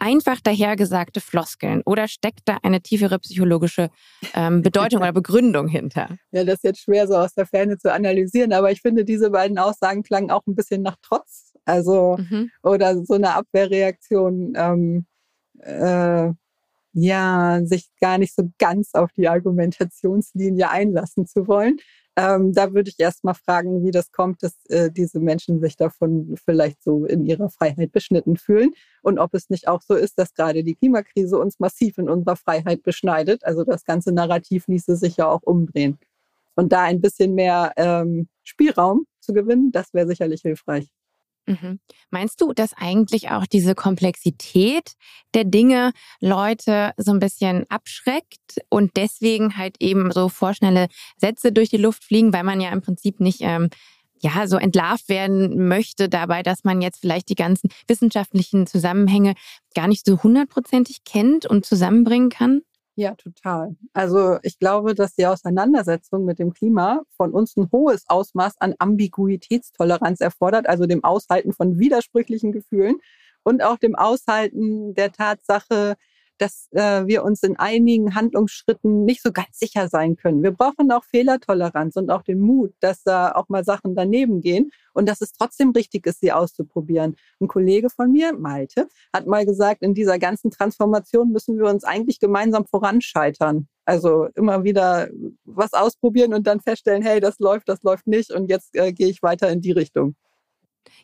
[0.00, 3.90] einfach dahergesagte Floskeln oder steckt da eine tiefere psychologische
[4.34, 6.16] ähm, Bedeutung oder Begründung hinter?
[6.32, 9.30] Ja, das ist jetzt schwer so aus der Ferne zu analysieren, aber ich finde, diese
[9.30, 12.50] beiden Aussagen klangen auch ein bisschen nach Trotz, also mhm.
[12.62, 14.54] oder so eine Abwehrreaktion.
[14.56, 15.06] Ähm,
[15.60, 16.32] äh,
[16.92, 21.78] ja, sich gar nicht so ganz auf die Argumentationslinie einlassen zu wollen.
[22.20, 25.76] Ähm, da würde ich erst mal fragen, wie das kommt, dass äh, diese Menschen sich
[25.76, 30.18] davon vielleicht so in ihrer Freiheit beschnitten fühlen und ob es nicht auch so ist,
[30.18, 33.42] dass gerade die Klimakrise uns massiv in unserer Freiheit beschneidet.
[33.44, 35.98] Also das ganze Narrativ ließe sich ja auch umdrehen.
[36.56, 40.90] Und da ein bisschen mehr ähm, Spielraum zu gewinnen, das wäre sicherlich hilfreich.
[41.50, 41.80] Mhm.
[42.10, 44.92] Meinst du, dass eigentlich auch diese Komplexität
[45.34, 51.68] der Dinge Leute so ein bisschen abschreckt und deswegen halt eben so vorschnelle Sätze durch
[51.68, 53.68] die Luft fliegen, weil man ja im Prinzip nicht ähm,
[54.20, 59.34] ja so entlarvt werden möchte dabei, dass man jetzt vielleicht die ganzen wissenschaftlichen Zusammenhänge
[59.74, 62.60] gar nicht so hundertprozentig kennt und zusammenbringen kann?
[63.00, 63.76] Ja, total.
[63.94, 68.74] Also ich glaube, dass die Auseinandersetzung mit dem Klima von uns ein hohes Ausmaß an
[68.78, 72.96] Ambiguitätstoleranz erfordert, also dem Aushalten von widersprüchlichen Gefühlen
[73.42, 75.96] und auch dem Aushalten der Tatsache,
[76.40, 80.42] dass äh, wir uns in einigen Handlungsschritten nicht so ganz sicher sein können.
[80.42, 84.70] Wir brauchen auch Fehlertoleranz und auch den Mut, dass da auch mal Sachen daneben gehen
[84.94, 87.16] und dass es trotzdem richtig ist, sie auszuprobieren.
[87.40, 91.84] Ein Kollege von mir, Malte, hat mal gesagt, in dieser ganzen Transformation müssen wir uns
[91.84, 93.68] eigentlich gemeinsam voranscheitern.
[93.84, 95.08] Also immer wieder
[95.44, 99.08] was ausprobieren und dann feststellen, hey, das läuft, das läuft nicht und jetzt äh, gehe
[99.08, 100.14] ich weiter in die Richtung.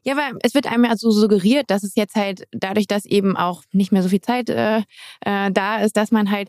[0.02, 3.36] Ja, weil es wird einem ja so suggeriert, dass es jetzt halt dadurch, dass eben
[3.36, 4.78] auch nicht mehr so viel Zeit äh,
[5.20, 6.48] äh, da ist, dass man halt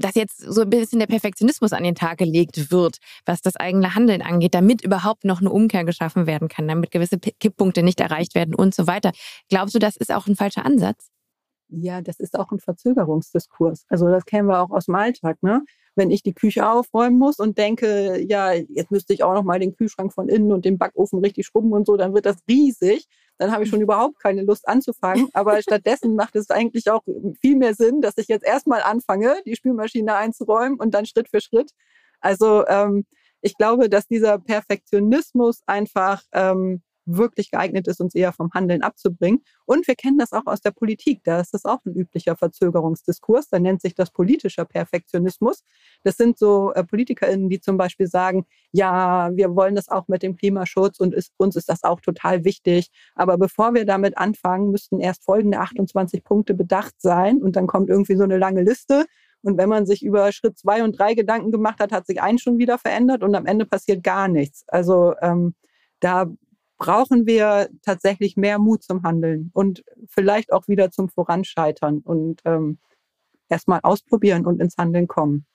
[0.00, 3.94] dass jetzt so ein bisschen der Perfektionismus an den Tag gelegt wird, was das eigene
[3.94, 8.34] Handeln angeht, damit überhaupt noch eine Umkehr geschaffen werden kann, damit gewisse Kipppunkte nicht erreicht
[8.34, 9.10] werden und so weiter.
[9.48, 11.10] Glaubst du, das ist auch ein falscher Ansatz?
[11.68, 13.84] Ja, das ist auch ein Verzögerungsdiskurs.
[13.88, 15.42] Also das kennen wir auch aus dem Alltag.
[15.42, 15.62] Ne?
[15.98, 19.58] Wenn ich die Küche aufräumen muss und denke, ja, jetzt müsste ich auch noch mal
[19.58, 23.06] den Kühlschrank von innen und den Backofen richtig schrubben und so, dann wird das riesig.
[23.36, 25.28] Dann habe ich schon überhaupt keine Lust anzufangen.
[25.34, 27.02] Aber stattdessen macht es eigentlich auch
[27.40, 31.40] viel mehr Sinn, dass ich jetzt erstmal anfange, die Spülmaschine einzuräumen und dann Schritt für
[31.40, 31.72] Schritt.
[32.20, 33.04] Also ähm,
[33.40, 39.42] ich glaube, dass dieser Perfektionismus einfach ähm, wirklich geeignet ist, uns eher vom Handeln abzubringen.
[39.64, 41.22] Und wir kennen das auch aus der Politik.
[41.24, 43.48] Da ist das auch ein üblicher Verzögerungsdiskurs.
[43.48, 45.62] Da nennt sich das politischer Perfektionismus.
[46.04, 50.22] Das sind so äh, PolitikerInnen, die zum Beispiel sagen, ja, wir wollen das auch mit
[50.22, 52.90] dem Klimaschutz und ist, uns ist das auch total wichtig.
[53.14, 57.42] Aber bevor wir damit anfangen, müssten erst folgende 28 Punkte bedacht sein.
[57.42, 59.06] Und dann kommt irgendwie so eine lange Liste.
[59.42, 62.42] Und wenn man sich über Schritt zwei und drei Gedanken gemacht hat, hat sich eins
[62.42, 64.64] schon wieder verändert und am Ende passiert gar nichts.
[64.68, 65.54] Also ähm,
[66.00, 66.26] da
[66.78, 72.78] brauchen wir tatsächlich mehr Mut zum Handeln und vielleicht auch wieder zum Voranscheitern und ähm,
[73.48, 75.46] erstmal ausprobieren und ins Handeln kommen.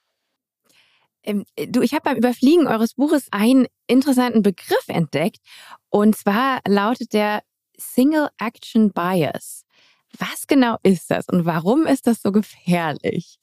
[1.22, 5.38] Ähm, du, ich habe beim Überfliegen eures Buches einen interessanten Begriff entdeckt
[5.88, 7.42] und zwar lautet der
[7.76, 9.64] Single Action Bias.
[10.18, 13.38] Was genau ist das und warum ist das so gefährlich?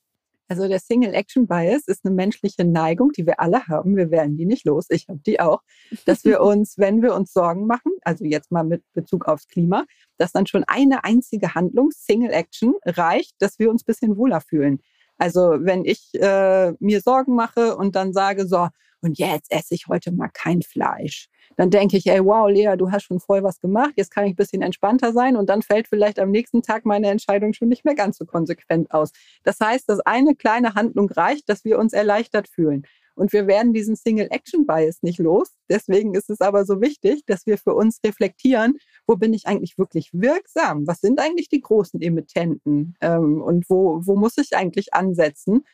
[0.51, 3.95] Also der Single Action Bias ist eine menschliche Neigung, die wir alle haben.
[3.95, 4.87] Wir werden die nicht los.
[4.89, 5.61] Ich habe die auch,
[6.03, 9.85] dass wir uns, wenn wir uns Sorgen machen, also jetzt mal mit Bezug aufs Klima,
[10.17, 14.41] dass dann schon eine einzige Handlung, Single Action, reicht, dass wir uns ein bisschen wohler
[14.41, 14.81] fühlen.
[15.17, 18.67] Also wenn ich äh, mir Sorgen mache und dann sage, so,
[19.01, 22.91] und jetzt esse ich heute mal kein Fleisch, dann denke ich, ey, wow, Lea, du
[22.91, 25.87] hast schon voll was gemacht, jetzt kann ich ein bisschen entspannter sein und dann fällt
[25.87, 29.11] vielleicht am nächsten Tag meine Entscheidung schon nicht mehr ganz so konsequent aus.
[29.43, 32.85] Das heißt, dass eine kleine Handlung reicht, dass wir uns erleichtert fühlen.
[33.15, 35.49] Und wir werden diesen Single-Action-Bias nicht los.
[35.69, 39.77] Deswegen ist es aber so wichtig, dass wir für uns reflektieren, wo bin ich eigentlich
[39.77, 40.87] wirklich wirksam?
[40.87, 42.95] Was sind eigentlich die großen Emittenten?
[43.01, 45.65] Ähm, und wo, wo muss ich eigentlich ansetzen?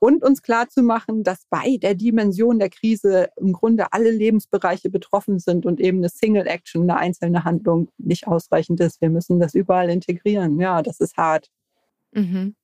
[0.00, 5.66] Und uns klarzumachen, dass bei der Dimension der Krise im Grunde alle Lebensbereiche betroffen sind
[5.66, 9.00] und eben eine Single Action, eine einzelne Handlung nicht ausreichend ist.
[9.02, 10.58] Wir müssen das überall integrieren.
[10.58, 11.50] Ja, das ist hart.
[12.12, 12.56] Mhm.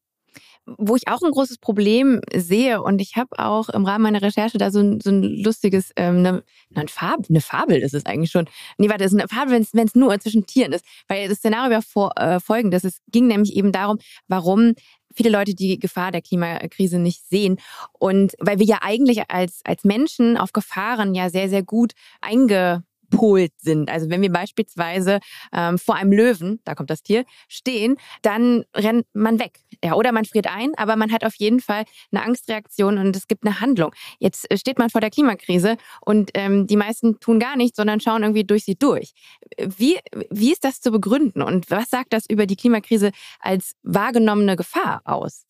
[0.67, 4.59] Wo ich auch ein großes Problem sehe, und ich habe auch im Rahmen meiner Recherche
[4.59, 6.43] da so ein, so ein lustiges, ähm, eine,
[6.75, 8.49] eine, Fab, eine Fabel ist es eigentlich schon.
[8.79, 10.85] Nee, warte, es ist eine Fabel, wenn es nur zwischen Tieren ist.
[11.09, 12.85] Weil das Szenario war vor, äh, folgendes.
[12.85, 13.99] Es ging nämlich eben darum,
[14.29, 14.75] warum
[15.15, 17.59] viele Leute die Gefahr der Klimakrise nicht sehen.
[17.93, 22.85] Und weil wir ja eigentlich als, als Menschen auf Gefahren ja sehr, sehr gut einge
[23.11, 23.91] gepolt sind.
[23.91, 25.21] Also wenn wir beispielsweise
[25.53, 29.61] ähm, vor einem Löwen, da kommt das Tier, stehen, dann rennt man weg.
[29.85, 33.29] Ja, oder man friert ein, aber man hat auf jeden Fall eine Angstreaktion und es
[33.29, 33.93] gibt eine Handlung.
[34.19, 38.01] Jetzt äh, steht man vor der Klimakrise und ähm, die meisten tun gar nichts, sondern
[38.01, 39.13] schauen irgendwie durch sie durch.
[39.59, 39.99] Wie,
[40.31, 45.03] wie ist das zu begründen und was sagt das über die Klimakrise als wahrgenommene Gefahr
[45.05, 45.47] aus?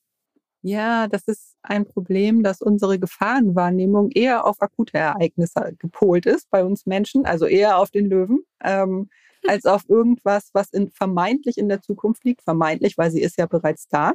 [0.68, 6.64] Ja, das ist ein Problem, dass unsere Gefahrenwahrnehmung eher auf akute Ereignisse gepolt ist bei
[6.64, 9.08] uns Menschen, also eher auf den Löwen, ähm,
[9.46, 12.42] als auf irgendwas, was in, vermeintlich in der Zukunft liegt.
[12.42, 14.14] Vermeintlich, weil sie ist ja bereits da.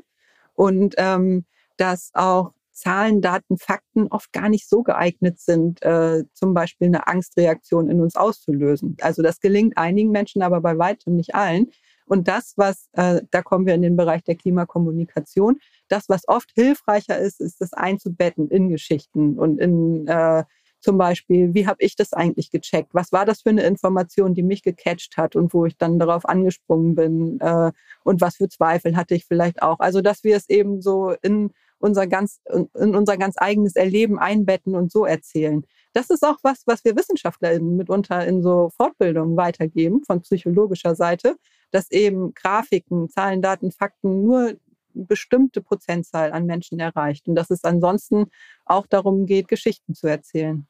[0.54, 1.46] Und ähm,
[1.78, 7.08] dass auch Zahlen, Daten, Fakten oft gar nicht so geeignet sind, äh, zum Beispiel eine
[7.08, 8.98] Angstreaktion in uns auszulösen.
[9.00, 11.72] Also das gelingt einigen Menschen, aber bei weitem nicht allen.
[12.12, 16.52] Und das, was, äh, da kommen wir in den Bereich der Klimakommunikation, das, was oft
[16.56, 20.44] hilfreicher ist, ist das einzubetten in Geschichten und in äh,
[20.82, 22.94] zum Beispiel, wie habe ich das eigentlich gecheckt?
[22.94, 26.28] Was war das für eine Information, die mich gecatcht hat und wo ich dann darauf
[26.28, 27.40] angesprungen bin?
[27.40, 27.72] Äh,
[28.04, 29.80] und was für Zweifel hatte ich vielleicht auch?
[29.80, 32.42] Also, dass wir es eben so in unser ganz,
[32.76, 35.64] in unser ganz eigenes Erleben einbetten und so erzählen.
[35.94, 41.38] Das ist auch was, was wir WissenschaftlerInnen mitunter in so Fortbildungen weitergeben von psychologischer Seite,
[41.72, 44.56] dass eben Grafiken, Zahlen, Daten, Fakten nur
[44.94, 48.26] bestimmte Prozentzahl an Menschen erreicht und dass es ansonsten
[48.66, 50.68] auch darum geht, Geschichten zu erzählen.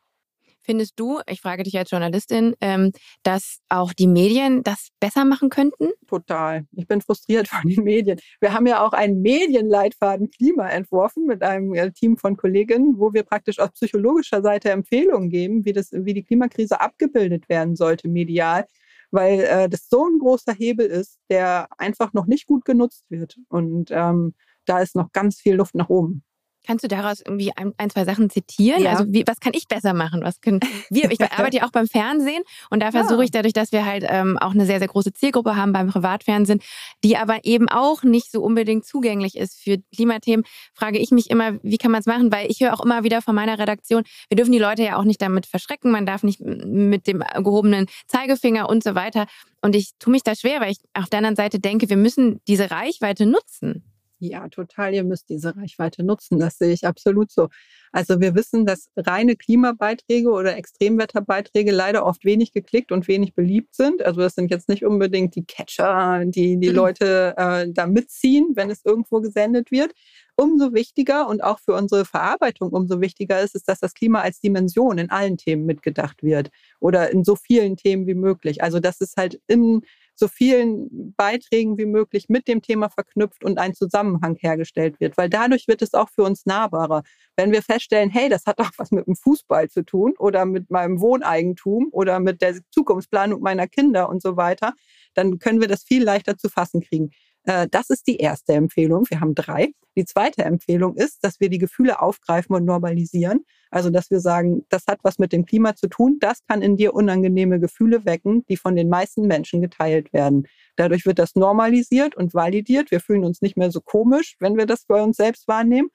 [0.63, 2.91] Findest du, ich frage dich als Journalistin, ähm,
[3.23, 5.89] dass auch die Medien das besser machen könnten?
[6.07, 6.65] Total.
[6.73, 8.19] Ich bin frustriert von den Medien.
[8.39, 13.11] Wir haben ja auch einen Medienleitfaden Klima entworfen mit einem äh, Team von Kolleginnen, wo
[13.11, 18.07] wir praktisch aus psychologischer Seite Empfehlungen geben, wie, das, wie die Klimakrise abgebildet werden sollte
[18.07, 18.67] medial
[19.11, 23.37] weil äh, das so ein großer Hebel ist, der einfach noch nicht gut genutzt wird.
[23.49, 24.33] Und ähm,
[24.65, 26.23] da ist noch ganz viel Luft nach oben.
[26.65, 28.83] Kannst du daraus irgendwie ein, ein zwei Sachen zitieren?
[28.83, 28.91] Ja.
[28.91, 30.21] Also wie, was kann ich besser machen?
[30.23, 30.59] Was können
[30.89, 31.11] wir?
[31.11, 34.37] Ich arbeite ja auch beim Fernsehen und da versuche ich dadurch, dass wir halt ähm,
[34.37, 36.61] auch eine sehr, sehr große Zielgruppe haben beim Privatfernsehen,
[37.03, 41.57] die aber eben auch nicht so unbedingt zugänglich ist für Klimathemen, frage ich mich immer,
[41.63, 42.31] wie kann man es machen?
[42.31, 45.03] Weil ich höre auch immer wieder von meiner Redaktion, wir dürfen die Leute ja auch
[45.03, 49.25] nicht damit verschrecken, man darf nicht mit dem gehobenen Zeigefinger und so weiter.
[49.61, 52.41] Und ich tue mich da schwer, weil ich auf der anderen Seite denke, wir müssen
[52.47, 53.83] diese Reichweite nutzen.
[54.23, 54.93] Ja, total.
[54.93, 56.37] Ihr müsst diese Reichweite nutzen.
[56.37, 57.49] Das sehe ich absolut so.
[57.91, 63.73] Also wir wissen, dass reine Klimabeiträge oder Extremwetterbeiträge leider oft wenig geklickt und wenig beliebt
[63.73, 64.05] sind.
[64.05, 66.75] Also das sind jetzt nicht unbedingt die Catcher, die die mhm.
[66.75, 69.91] Leute äh, da mitziehen, wenn es irgendwo gesendet wird.
[70.35, 74.39] Umso wichtiger und auch für unsere Verarbeitung umso wichtiger ist es, dass das Klima als
[74.39, 78.61] Dimension in allen Themen mitgedacht wird oder in so vielen Themen wie möglich.
[78.61, 79.81] Also dass es halt in
[80.21, 85.29] so vielen Beiträgen wie möglich mit dem Thema verknüpft und ein Zusammenhang hergestellt wird, weil
[85.29, 87.01] dadurch wird es auch für uns nahbarer.
[87.35, 90.69] Wenn wir feststellen, hey, das hat auch was mit dem Fußball zu tun oder mit
[90.69, 94.73] meinem Wohneigentum oder mit der Zukunftsplanung meiner Kinder und so weiter,
[95.15, 97.09] dann können wir das viel leichter zu fassen kriegen.
[97.43, 99.05] Äh, das ist die erste Empfehlung.
[99.09, 99.73] Wir haben drei.
[99.97, 103.45] Die zweite Empfehlung ist, dass wir die Gefühle aufgreifen und normalisieren.
[103.71, 106.17] Also, dass wir sagen, das hat was mit dem Klima zu tun.
[106.21, 110.47] Das kann in dir unangenehme Gefühle wecken, die von den meisten Menschen geteilt werden.
[110.77, 112.91] Dadurch wird das normalisiert und validiert.
[112.91, 115.89] Wir fühlen uns nicht mehr so komisch, wenn wir das bei uns selbst wahrnehmen.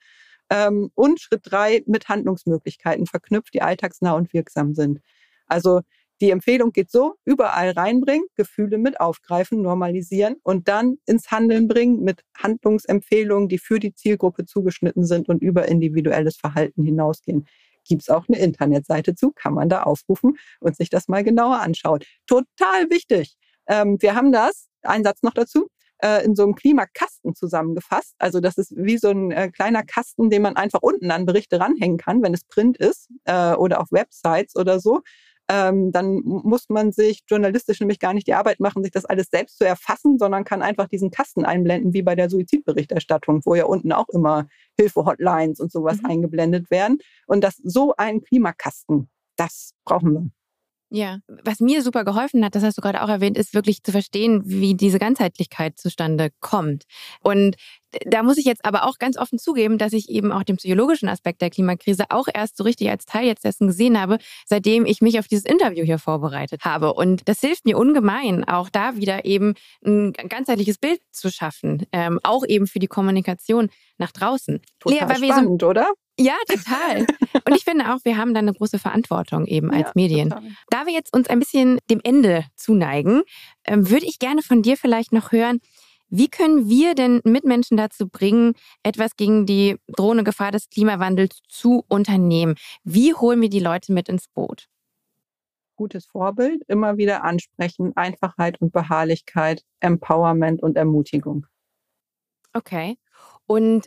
[0.49, 4.99] Ähm, und Schritt drei mit Handlungsmöglichkeiten verknüpft, die alltagsnah und wirksam sind.
[5.47, 5.81] Also
[6.19, 12.01] die Empfehlung geht so, überall reinbringen, Gefühle mit aufgreifen, normalisieren und dann ins Handeln bringen
[12.01, 17.47] mit Handlungsempfehlungen, die für die Zielgruppe zugeschnitten sind und über individuelles Verhalten hinausgehen.
[17.87, 21.61] Gibt es auch eine Internetseite zu, kann man da aufrufen und sich das mal genauer
[21.61, 21.99] anschauen.
[22.25, 23.35] Total wichtig.
[23.67, 25.67] Ähm, wir haben das, ein Satz noch dazu,
[25.99, 28.15] äh, in so einem Klimakasten zusammengefasst.
[28.17, 31.59] Also das ist wie so ein äh, kleiner Kasten, den man einfach unten an Berichte
[31.59, 35.01] ranhängen kann, wenn es Print ist äh, oder auf Websites oder so
[35.49, 39.27] ähm, dann muss man sich journalistisch nämlich gar nicht die Arbeit machen, sich das alles
[39.31, 43.65] selbst zu erfassen, sondern kann einfach diesen Kasten einblenden, wie bei der Suizidberichterstattung, wo ja
[43.65, 46.07] unten auch immer Hilfe-Hotlines und sowas mhm.
[46.07, 46.97] eingeblendet werden.
[47.27, 50.29] Und das so ein Klimakasten, das brauchen wir.
[50.89, 53.91] Ja, was mir super geholfen hat, das hast du gerade auch erwähnt, ist wirklich zu
[53.91, 56.85] verstehen, wie diese Ganzheitlichkeit zustande kommt.
[57.21, 57.57] Und
[58.05, 61.09] da muss ich jetzt aber auch ganz offen zugeben, dass ich eben auch den psychologischen
[61.09, 65.01] Aspekt der Klimakrise auch erst so richtig als Teil jetzt dessen gesehen habe, seitdem ich
[65.01, 66.93] mich auf dieses Interview hier vorbereitet habe.
[66.93, 69.53] Und das hilft mir ungemein, auch da wieder eben
[69.85, 74.61] ein ganzheitliches Bild zu schaffen, ähm, auch eben für die Kommunikation nach draußen.
[74.79, 75.87] Total Lea, spannend, so, oder?
[76.19, 77.05] Ja, total.
[77.45, 80.29] Und ich finde auch, wir haben da eine große Verantwortung eben als ja, Medien.
[80.29, 80.51] Total.
[80.69, 83.21] Da wir jetzt uns ein bisschen dem Ende zuneigen,
[83.65, 85.59] ähm, würde ich gerne von dir vielleicht noch hören,
[86.09, 88.53] wie können wir denn Mitmenschen dazu bringen,
[88.83, 92.55] etwas gegen die drohende Gefahr des Klimawandels zu unternehmen?
[92.83, 94.67] Wie holen wir die Leute mit ins Boot?
[95.77, 101.45] gutes Vorbild, immer wieder ansprechen, Einfachheit und Beharrlichkeit, Empowerment und Ermutigung.
[102.51, 102.97] Okay.
[103.45, 103.85] Und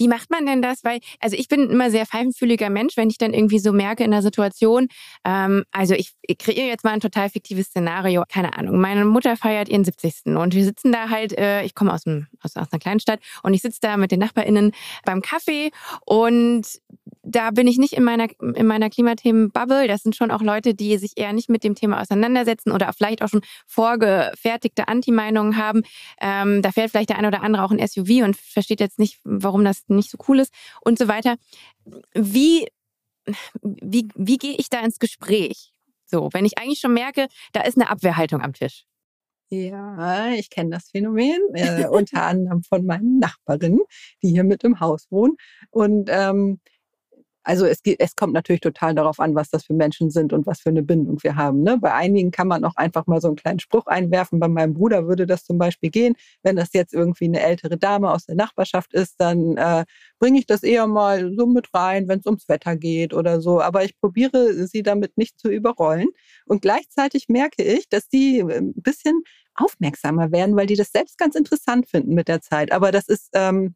[0.00, 0.82] wie macht man denn das?
[0.82, 4.10] Weil, also ich bin immer sehr pfeifenfühliger Mensch, wenn ich dann irgendwie so merke in
[4.10, 4.88] der Situation,
[5.24, 8.80] ähm, also ich, ich kreiere jetzt mal ein total fiktives Szenario, keine Ahnung.
[8.80, 10.34] Meine Mutter feiert ihren 70.
[10.36, 13.52] und wir sitzen da halt, äh, ich komme aus, aus, aus einer kleinen Stadt und
[13.52, 14.72] ich sitze da mit den NachbarInnen
[15.04, 15.70] beim Kaffee
[16.06, 16.66] und
[17.22, 19.86] da bin ich nicht in meiner, in meiner Klimathemen-Bubble.
[19.86, 23.22] Das sind schon auch Leute, die sich eher nicht mit dem Thema auseinandersetzen oder vielleicht
[23.22, 25.82] auch schon vorgefertigte Anti-Meinungen haben.
[26.20, 29.18] Ähm, da fährt vielleicht der eine oder andere auch ein SUV und versteht jetzt nicht,
[29.24, 31.36] warum das nicht so cool ist und so weiter.
[32.14, 32.66] Wie,
[33.62, 35.72] wie, wie gehe ich da ins Gespräch?
[36.06, 38.84] So, wenn ich eigentlich schon merke, da ist eine Abwehrhaltung am Tisch.
[39.52, 43.80] Ja, ich kenne das Phänomen, äh, unter anderem von meinen Nachbarinnen,
[44.22, 45.36] die hier mit im Haus wohnen.
[45.70, 46.60] Und ähm,
[47.42, 50.46] also es, geht, es kommt natürlich total darauf an, was das für Menschen sind und
[50.46, 51.62] was für eine Bindung wir haben.
[51.62, 51.78] Ne?
[51.78, 54.40] Bei einigen kann man auch einfach mal so einen kleinen Spruch einwerfen.
[54.40, 56.14] Bei meinem Bruder würde das zum Beispiel gehen.
[56.42, 59.84] Wenn das jetzt irgendwie eine ältere Dame aus der Nachbarschaft ist, dann äh,
[60.18, 63.60] bringe ich das eher mal so mit rein, wenn es ums Wetter geht oder so.
[63.60, 66.08] Aber ich probiere sie damit nicht zu überrollen.
[66.44, 69.22] Und gleichzeitig merke ich, dass äh, ein bisschen
[69.54, 72.70] aufmerksamer werden, weil die das selbst ganz interessant finden mit der Zeit.
[72.72, 73.30] Aber das ist...
[73.32, 73.74] Ähm,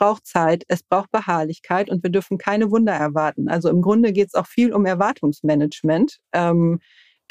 [0.00, 3.48] braucht Zeit, es braucht Beharrlichkeit und wir dürfen keine Wunder erwarten.
[3.48, 6.18] Also im Grunde geht es auch viel um Erwartungsmanagement.
[6.32, 6.80] Ähm,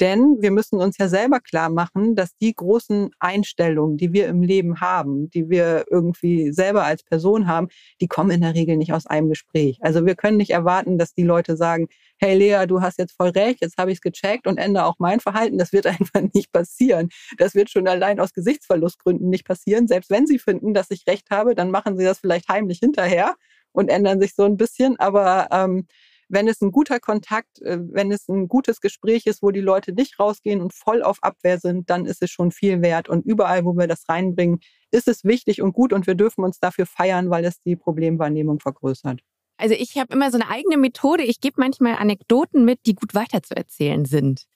[0.00, 4.42] denn wir müssen uns ja selber klar machen, dass die großen Einstellungen, die wir im
[4.42, 7.68] Leben haben, die wir irgendwie selber als Person haben,
[8.00, 9.78] die kommen in der Regel nicht aus einem Gespräch.
[9.82, 11.88] Also wir können nicht erwarten, dass die Leute sagen,
[12.18, 14.96] hey Lea, du hast jetzt voll recht, jetzt habe ich es gecheckt und ändere auch
[14.98, 15.58] mein Verhalten.
[15.58, 17.08] Das wird einfach nicht passieren.
[17.38, 19.86] Das wird schon allein aus Gesichtsverlustgründen nicht passieren.
[19.86, 23.34] Selbst wenn sie finden, dass ich recht habe, dann machen sie das vielleicht heimlich hinterher
[23.72, 24.98] und ändern sich so ein bisschen.
[24.98, 25.86] Aber ähm,
[26.30, 29.92] wenn es ein guter Kontakt, äh, wenn es ein gutes Gespräch ist, wo die Leute
[29.92, 33.08] nicht rausgehen und voll auf Abwehr sind, dann ist es schon viel wert.
[33.08, 34.60] Und überall, wo wir das reinbringen,
[34.90, 38.60] ist es wichtig und gut und wir dürfen uns dafür feiern, weil es die Problemwahrnehmung
[38.60, 39.20] vergrößert.
[39.56, 41.22] Also ich habe immer so eine eigene Methode.
[41.22, 44.46] Ich gebe manchmal Anekdoten mit, die gut weiterzuerzählen sind.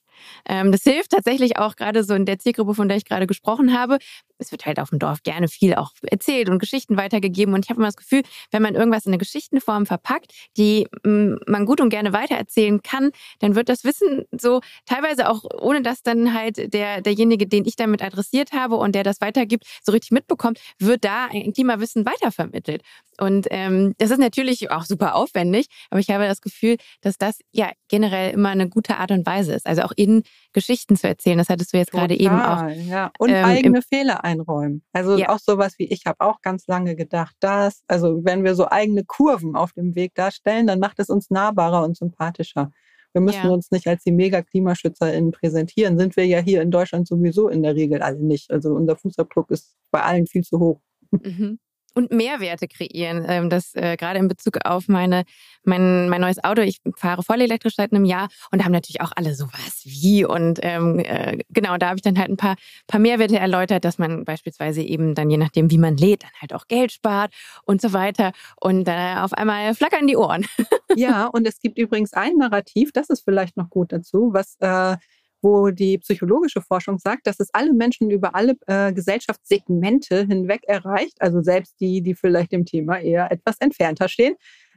[0.47, 3.79] Ähm, das hilft tatsächlich auch gerade so in der Zielgruppe, von der ich gerade gesprochen
[3.79, 3.99] habe.
[4.45, 7.55] Es wird halt auf dem Dorf gerne viel auch erzählt und Geschichten weitergegeben.
[7.55, 11.34] Und ich habe immer das Gefühl, wenn man irgendwas in eine Geschichtenform verpackt, die mm,
[11.47, 16.03] man gut und gerne weitererzählen kann, dann wird das Wissen so teilweise auch, ohne dass
[16.03, 20.11] dann halt der, derjenige, den ich damit adressiert habe und der das weitergibt, so richtig
[20.11, 22.82] mitbekommt, wird da ein Klimawissen weitervermittelt.
[23.20, 27.38] Und ähm, das ist natürlich auch super aufwendig, aber ich habe das Gefühl, dass das
[27.53, 29.66] ja generell immer eine gute Art und Weise ist.
[29.66, 31.38] Also auch in Geschichten zu erzählen.
[31.38, 32.68] Das hattest du jetzt Total, gerade eben auch.
[32.88, 33.12] Ja.
[33.18, 34.82] Und ähm, eigene Fehler einräumen.
[34.93, 35.28] Also ja.
[35.28, 39.05] auch sowas wie ich habe auch ganz lange gedacht, dass, also wenn wir so eigene
[39.05, 42.70] Kurven auf dem Weg darstellen, dann macht es uns nahbarer und sympathischer.
[43.12, 43.51] Wir müssen ja.
[43.51, 45.99] uns nicht als die Mega-KlimaschützerInnen präsentieren.
[45.99, 48.51] Sind wir ja hier in Deutschland sowieso in der Regel alle nicht.
[48.51, 50.80] Also unser Fußabdruck ist bei allen viel zu hoch.
[51.12, 51.59] Mhm
[51.95, 53.24] und Mehrwerte kreieren.
[53.28, 55.24] Ähm, das äh, gerade in Bezug auf meine,
[55.64, 56.62] mein, mein neues Auto.
[56.62, 60.24] Ich fahre voll elektrisch seit einem Jahr und da haben natürlich auch alle sowas wie.
[60.24, 63.99] Und ähm, äh, genau, da habe ich dann halt ein paar, paar Mehrwerte erläutert, dass
[63.99, 67.32] man beispielsweise eben dann, je nachdem, wie man lädt, dann halt auch Geld spart
[67.64, 68.32] und so weiter.
[68.61, 70.47] Und äh, auf einmal flackern die Ohren.
[70.97, 74.97] ja, und es gibt übrigens ein Narrativ, das ist vielleicht noch gut dazu, was äh,
[75.45, 81.20] wo die psychologische Forschung sagt, dass es alle Menschen über alle äh, Gesellschaftssegmente hinweg erreicht,
[81.20, 84.36] also selbst die, die vielleicht dem Thema eher etwas entfernter stehen.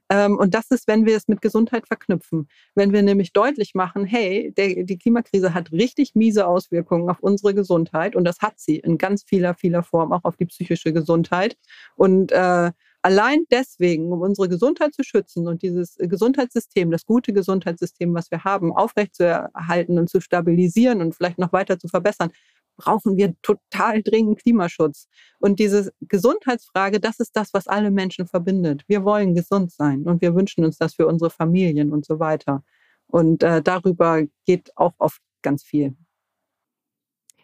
[0.09, 2.47] Ähm, und das ist, wenn wir es mit Gesundheit verknüpfen.
[2.75, 7.53] Wenn wir nämlich deutlich machen, hey, der, die Klimakrise hat richtig miese Auswirkungen auf unsere
[7.53, 11.57] Gesundheit und das hat sie in ganz vieler, vieler Form auch auf die psychische Gesundheit.
[11.95, 12.71] Und äh,
[13.07, 18.43] Allein deswegen, um unsere Gesundheit zu schützen und dieses Gesundheitssystem, das gute Gesundheitssystem, was wir
[18.43, 22.31] haben, aufrechtzuerhalten und zu stabilisieren und vielleicht noch weiter zu verbessern,
[22.75, 25.07] brauchen wir total dringend Klimaschutz.
[25.39, 28.83] Und diese Gesundheitsfrage, das ist das, was alle Menschen verbindet.
[28.89, 32.65] Wir wollen gesund sein und wir wünschen uns das für unsere Familien und so weiter.
[33.05, 35.95] Und äh, darüber geht auch oft ganz viel.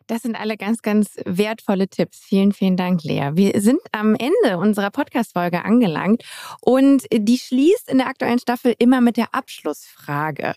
[0.08, 2.20] Das sind alle ganz, ganz wertvolle Tipps.
[2.20, 3.32] Vielen, vielen Dank, Lea.
[3.34, 6.24] Wir sind am Ende unserer Podcast-Folge angelangt
[6.62, 10.56] und die schließt in der aktuellen Staffel immer mit der Abschlussfrage.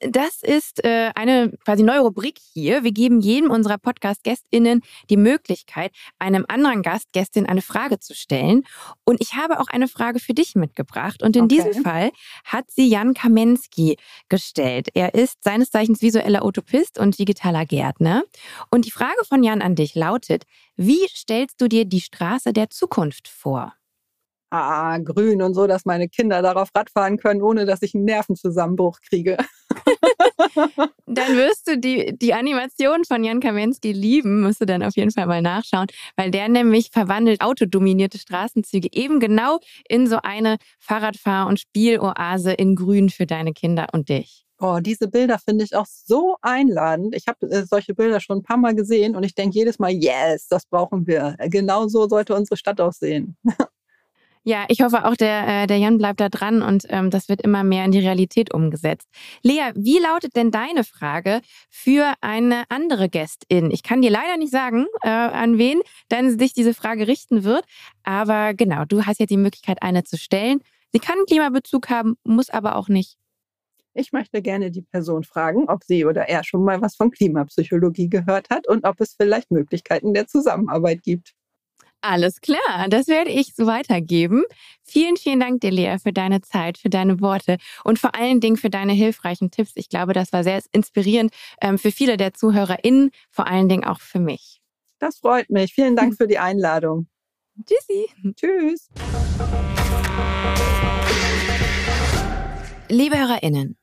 [0.00, 2.84] Das ist äh, eine quasi neue Rubrik hier.
[2.84, 8.62] Wir geben jedem unserer Podcast-GästInnen die Möglichkeit, einem anderen Gast, Gästin eine Frage zu stellen.
[9.04, 11.22] Und ich habe auch eine Frage für dich mitgebracht.
[11.22, 11.56] Und in okay.
[11.56, 12.10] diesem Fall
[12.44, 13.96] hat sie Jan Kamensky
[14.28, 14.88] gestellt.
[14.94, 18.22] Er ist seines Zeichens visueller Utopist und digitaler Gärtner.
[18.70, 20.44] Und die Frage von Jan an dich lautet,
[20.76, 23.74] wie stellst du dir die Straße der Zukunft vor?
[24.50, 29.00] Ah, grün und so, dass meine Kinder darauf Radfahren können, ohne dass ich einen Nervenzusammenbruch
[29.00, 29.36] kriege.
[31.06, 35.10] dann wirst du die, die Animation von Jan Kamensky lieben, musst du dann auf jeden
[35.10, 39.58] Fall mal nachschauen, weil der nämlich verwandelt autodominierte Straßenzüge eben genau
[39.88, 44.43] in so eine Fahrradfahr- und Spieloase in Grün für deine Kinder und dich.
[44.66, 47.14] Oh, diese Bilder finde ich auch so einladend.
[47.14, 49.90] Ich habe äh, solche Bilder schon ein paar Mal gesehen und ich denke jedes Mal,
[49.90, 51.36] yes, das brauchen wir.
[51.50, 53.36] Genau so sollte unsere Stadt aussehen.
[54.46, 57.40] Ja, ich hoffe auch, der, äh, der Jan bleibt da dran und ähm, das wird
[57.40, 59.08] immer mehr in die Realität umgesetzt.
[59.42, 61.40] Lea, wie lautet denn deine Frage
[61.70, 63.70] für eine andere Gästin?
[63.70, 67.64] Ich kann dir leider nicht sagen, äh, an wen dann sich diese Frage richten wird,
[68.02, 70.60] aber genau, du hast jetzt die Möglichkeit, eine zu stellen.
[70.92, 73.16] Sie kann Klimabezug haben, muss aber auch nicht.
[73.96, 78.08] Ich möchte gerne die Person fragen, ob sie oder er schon mal was von Klimapsychologie
[78.08, 81.32] gehört hat und ob es vielleicht Möglichkeiten der Zusammenarbeit gibt.
[82.00, 84.42] Alles klar, das werde ich so weitergeben.
[84.82, 88.56] Vielen, vielen Dank dir, Lea, für deine Zeit, für deine Worte und vor allen Dingen
[88.56, 89.72] für deine hilfreichen Tipps.
[89.76, 91.32] Ich glaube, das war sehr inspirierend
[91.62, 94.60] ähm, für viele der ZuhörerInnen, vor allen Dingen auch für mich.
[94.98, 95.72] Das freut mich.
[95.72, 97.06] Vielen Dank für die Einladung.
[97.64, 98.08] Tschüssi.
[98.34, 98.90] Tschüss.
[102.90, 103.78] Liebe HörerInnen,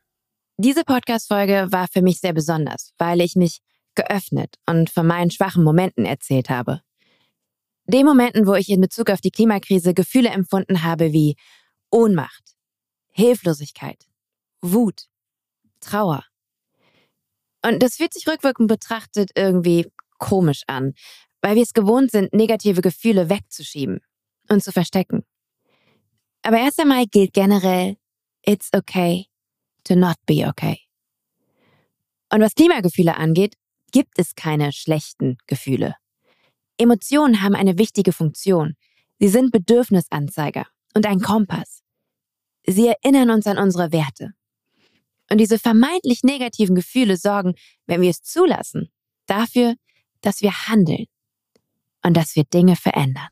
[0.61, 3.61] diese Podcast-Folge war für mich sehr besonders, weil ich mich
[3.95, 6.81] geöffnet und von meinen schwachen Momenten erzählt habe.
[7.85, 11.35] Den Momenten, wo ich in Bezug auf die Klimakrise Gefühle empfunden habe wie
[11.89, 12.55] Ohnmacht,
[13.09, 14.05] Hilflosigkeit,
[14.61, 15.07] Wut,
[15.79, 16.23] Trauer.
[17.65, 20.93] Und das fühlt sich rückwirkend betrachtet irgendwie komisch an,
[21.41, 24.01] weil wir es gewohnt sind, negative Gefühle wegzuschieben
[24.47, 25.23] und zu verstecken.
[26.43, 27.97] Aber erst einmal gilt generell,
[28.45, 29.30] it's okay
[29.83, 30.79] to not be okay.
[32.31, 33.55] Und was Klimagefühle angeht,
[33.91, 35.95] gibt es keine schlechten Gefühle.
[36.77, 38.75] Emotionen haben eine wichtige Funktion.
[39.19, 40.65] Sie sind Bedürfnisanzeiger
[40.95, 41.83] und ein Kompass.
[42.65, 44.31] Sie erinnern uns an unsere Werte.
[45.29, 47.53] Und diese vermeintlich negativen Gefühle sorgen,
[47.85, 48.89] wenn wir es zulassen,
[49.27, 49.75] dafür,
[50.21, 51.05] dass wir handeln
[52.03, 53.29] und dass wir Dinge verändern.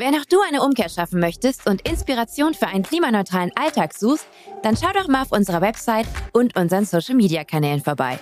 [0.00, 4.26] Wenn auch du eine Umkehr schaffen möchtest und Inspiration für einen klimaneutralen Alltag suchst,
[4.62, 8.18] dann schau doch mal auf unserer Website und unseren Social-Media-Kanälen vorbei.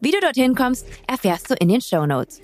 [0.00, 2.42] Wie du dorthin kommst, erfährst du in den Show Notes.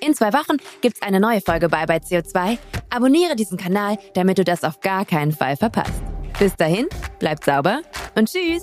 [0.00, 2.56] In zwei Wochen gibt's eine neue Folge bei bei CO2.
[2.88, 6.04] Abonniere diesen Kanal, damit du das auf gar keinen Fall verpasst.
[6.38, 6.86] Bis dahin,
[7.18, 7.82] bleibt sauber
[8.14, 8.62] und tschüss!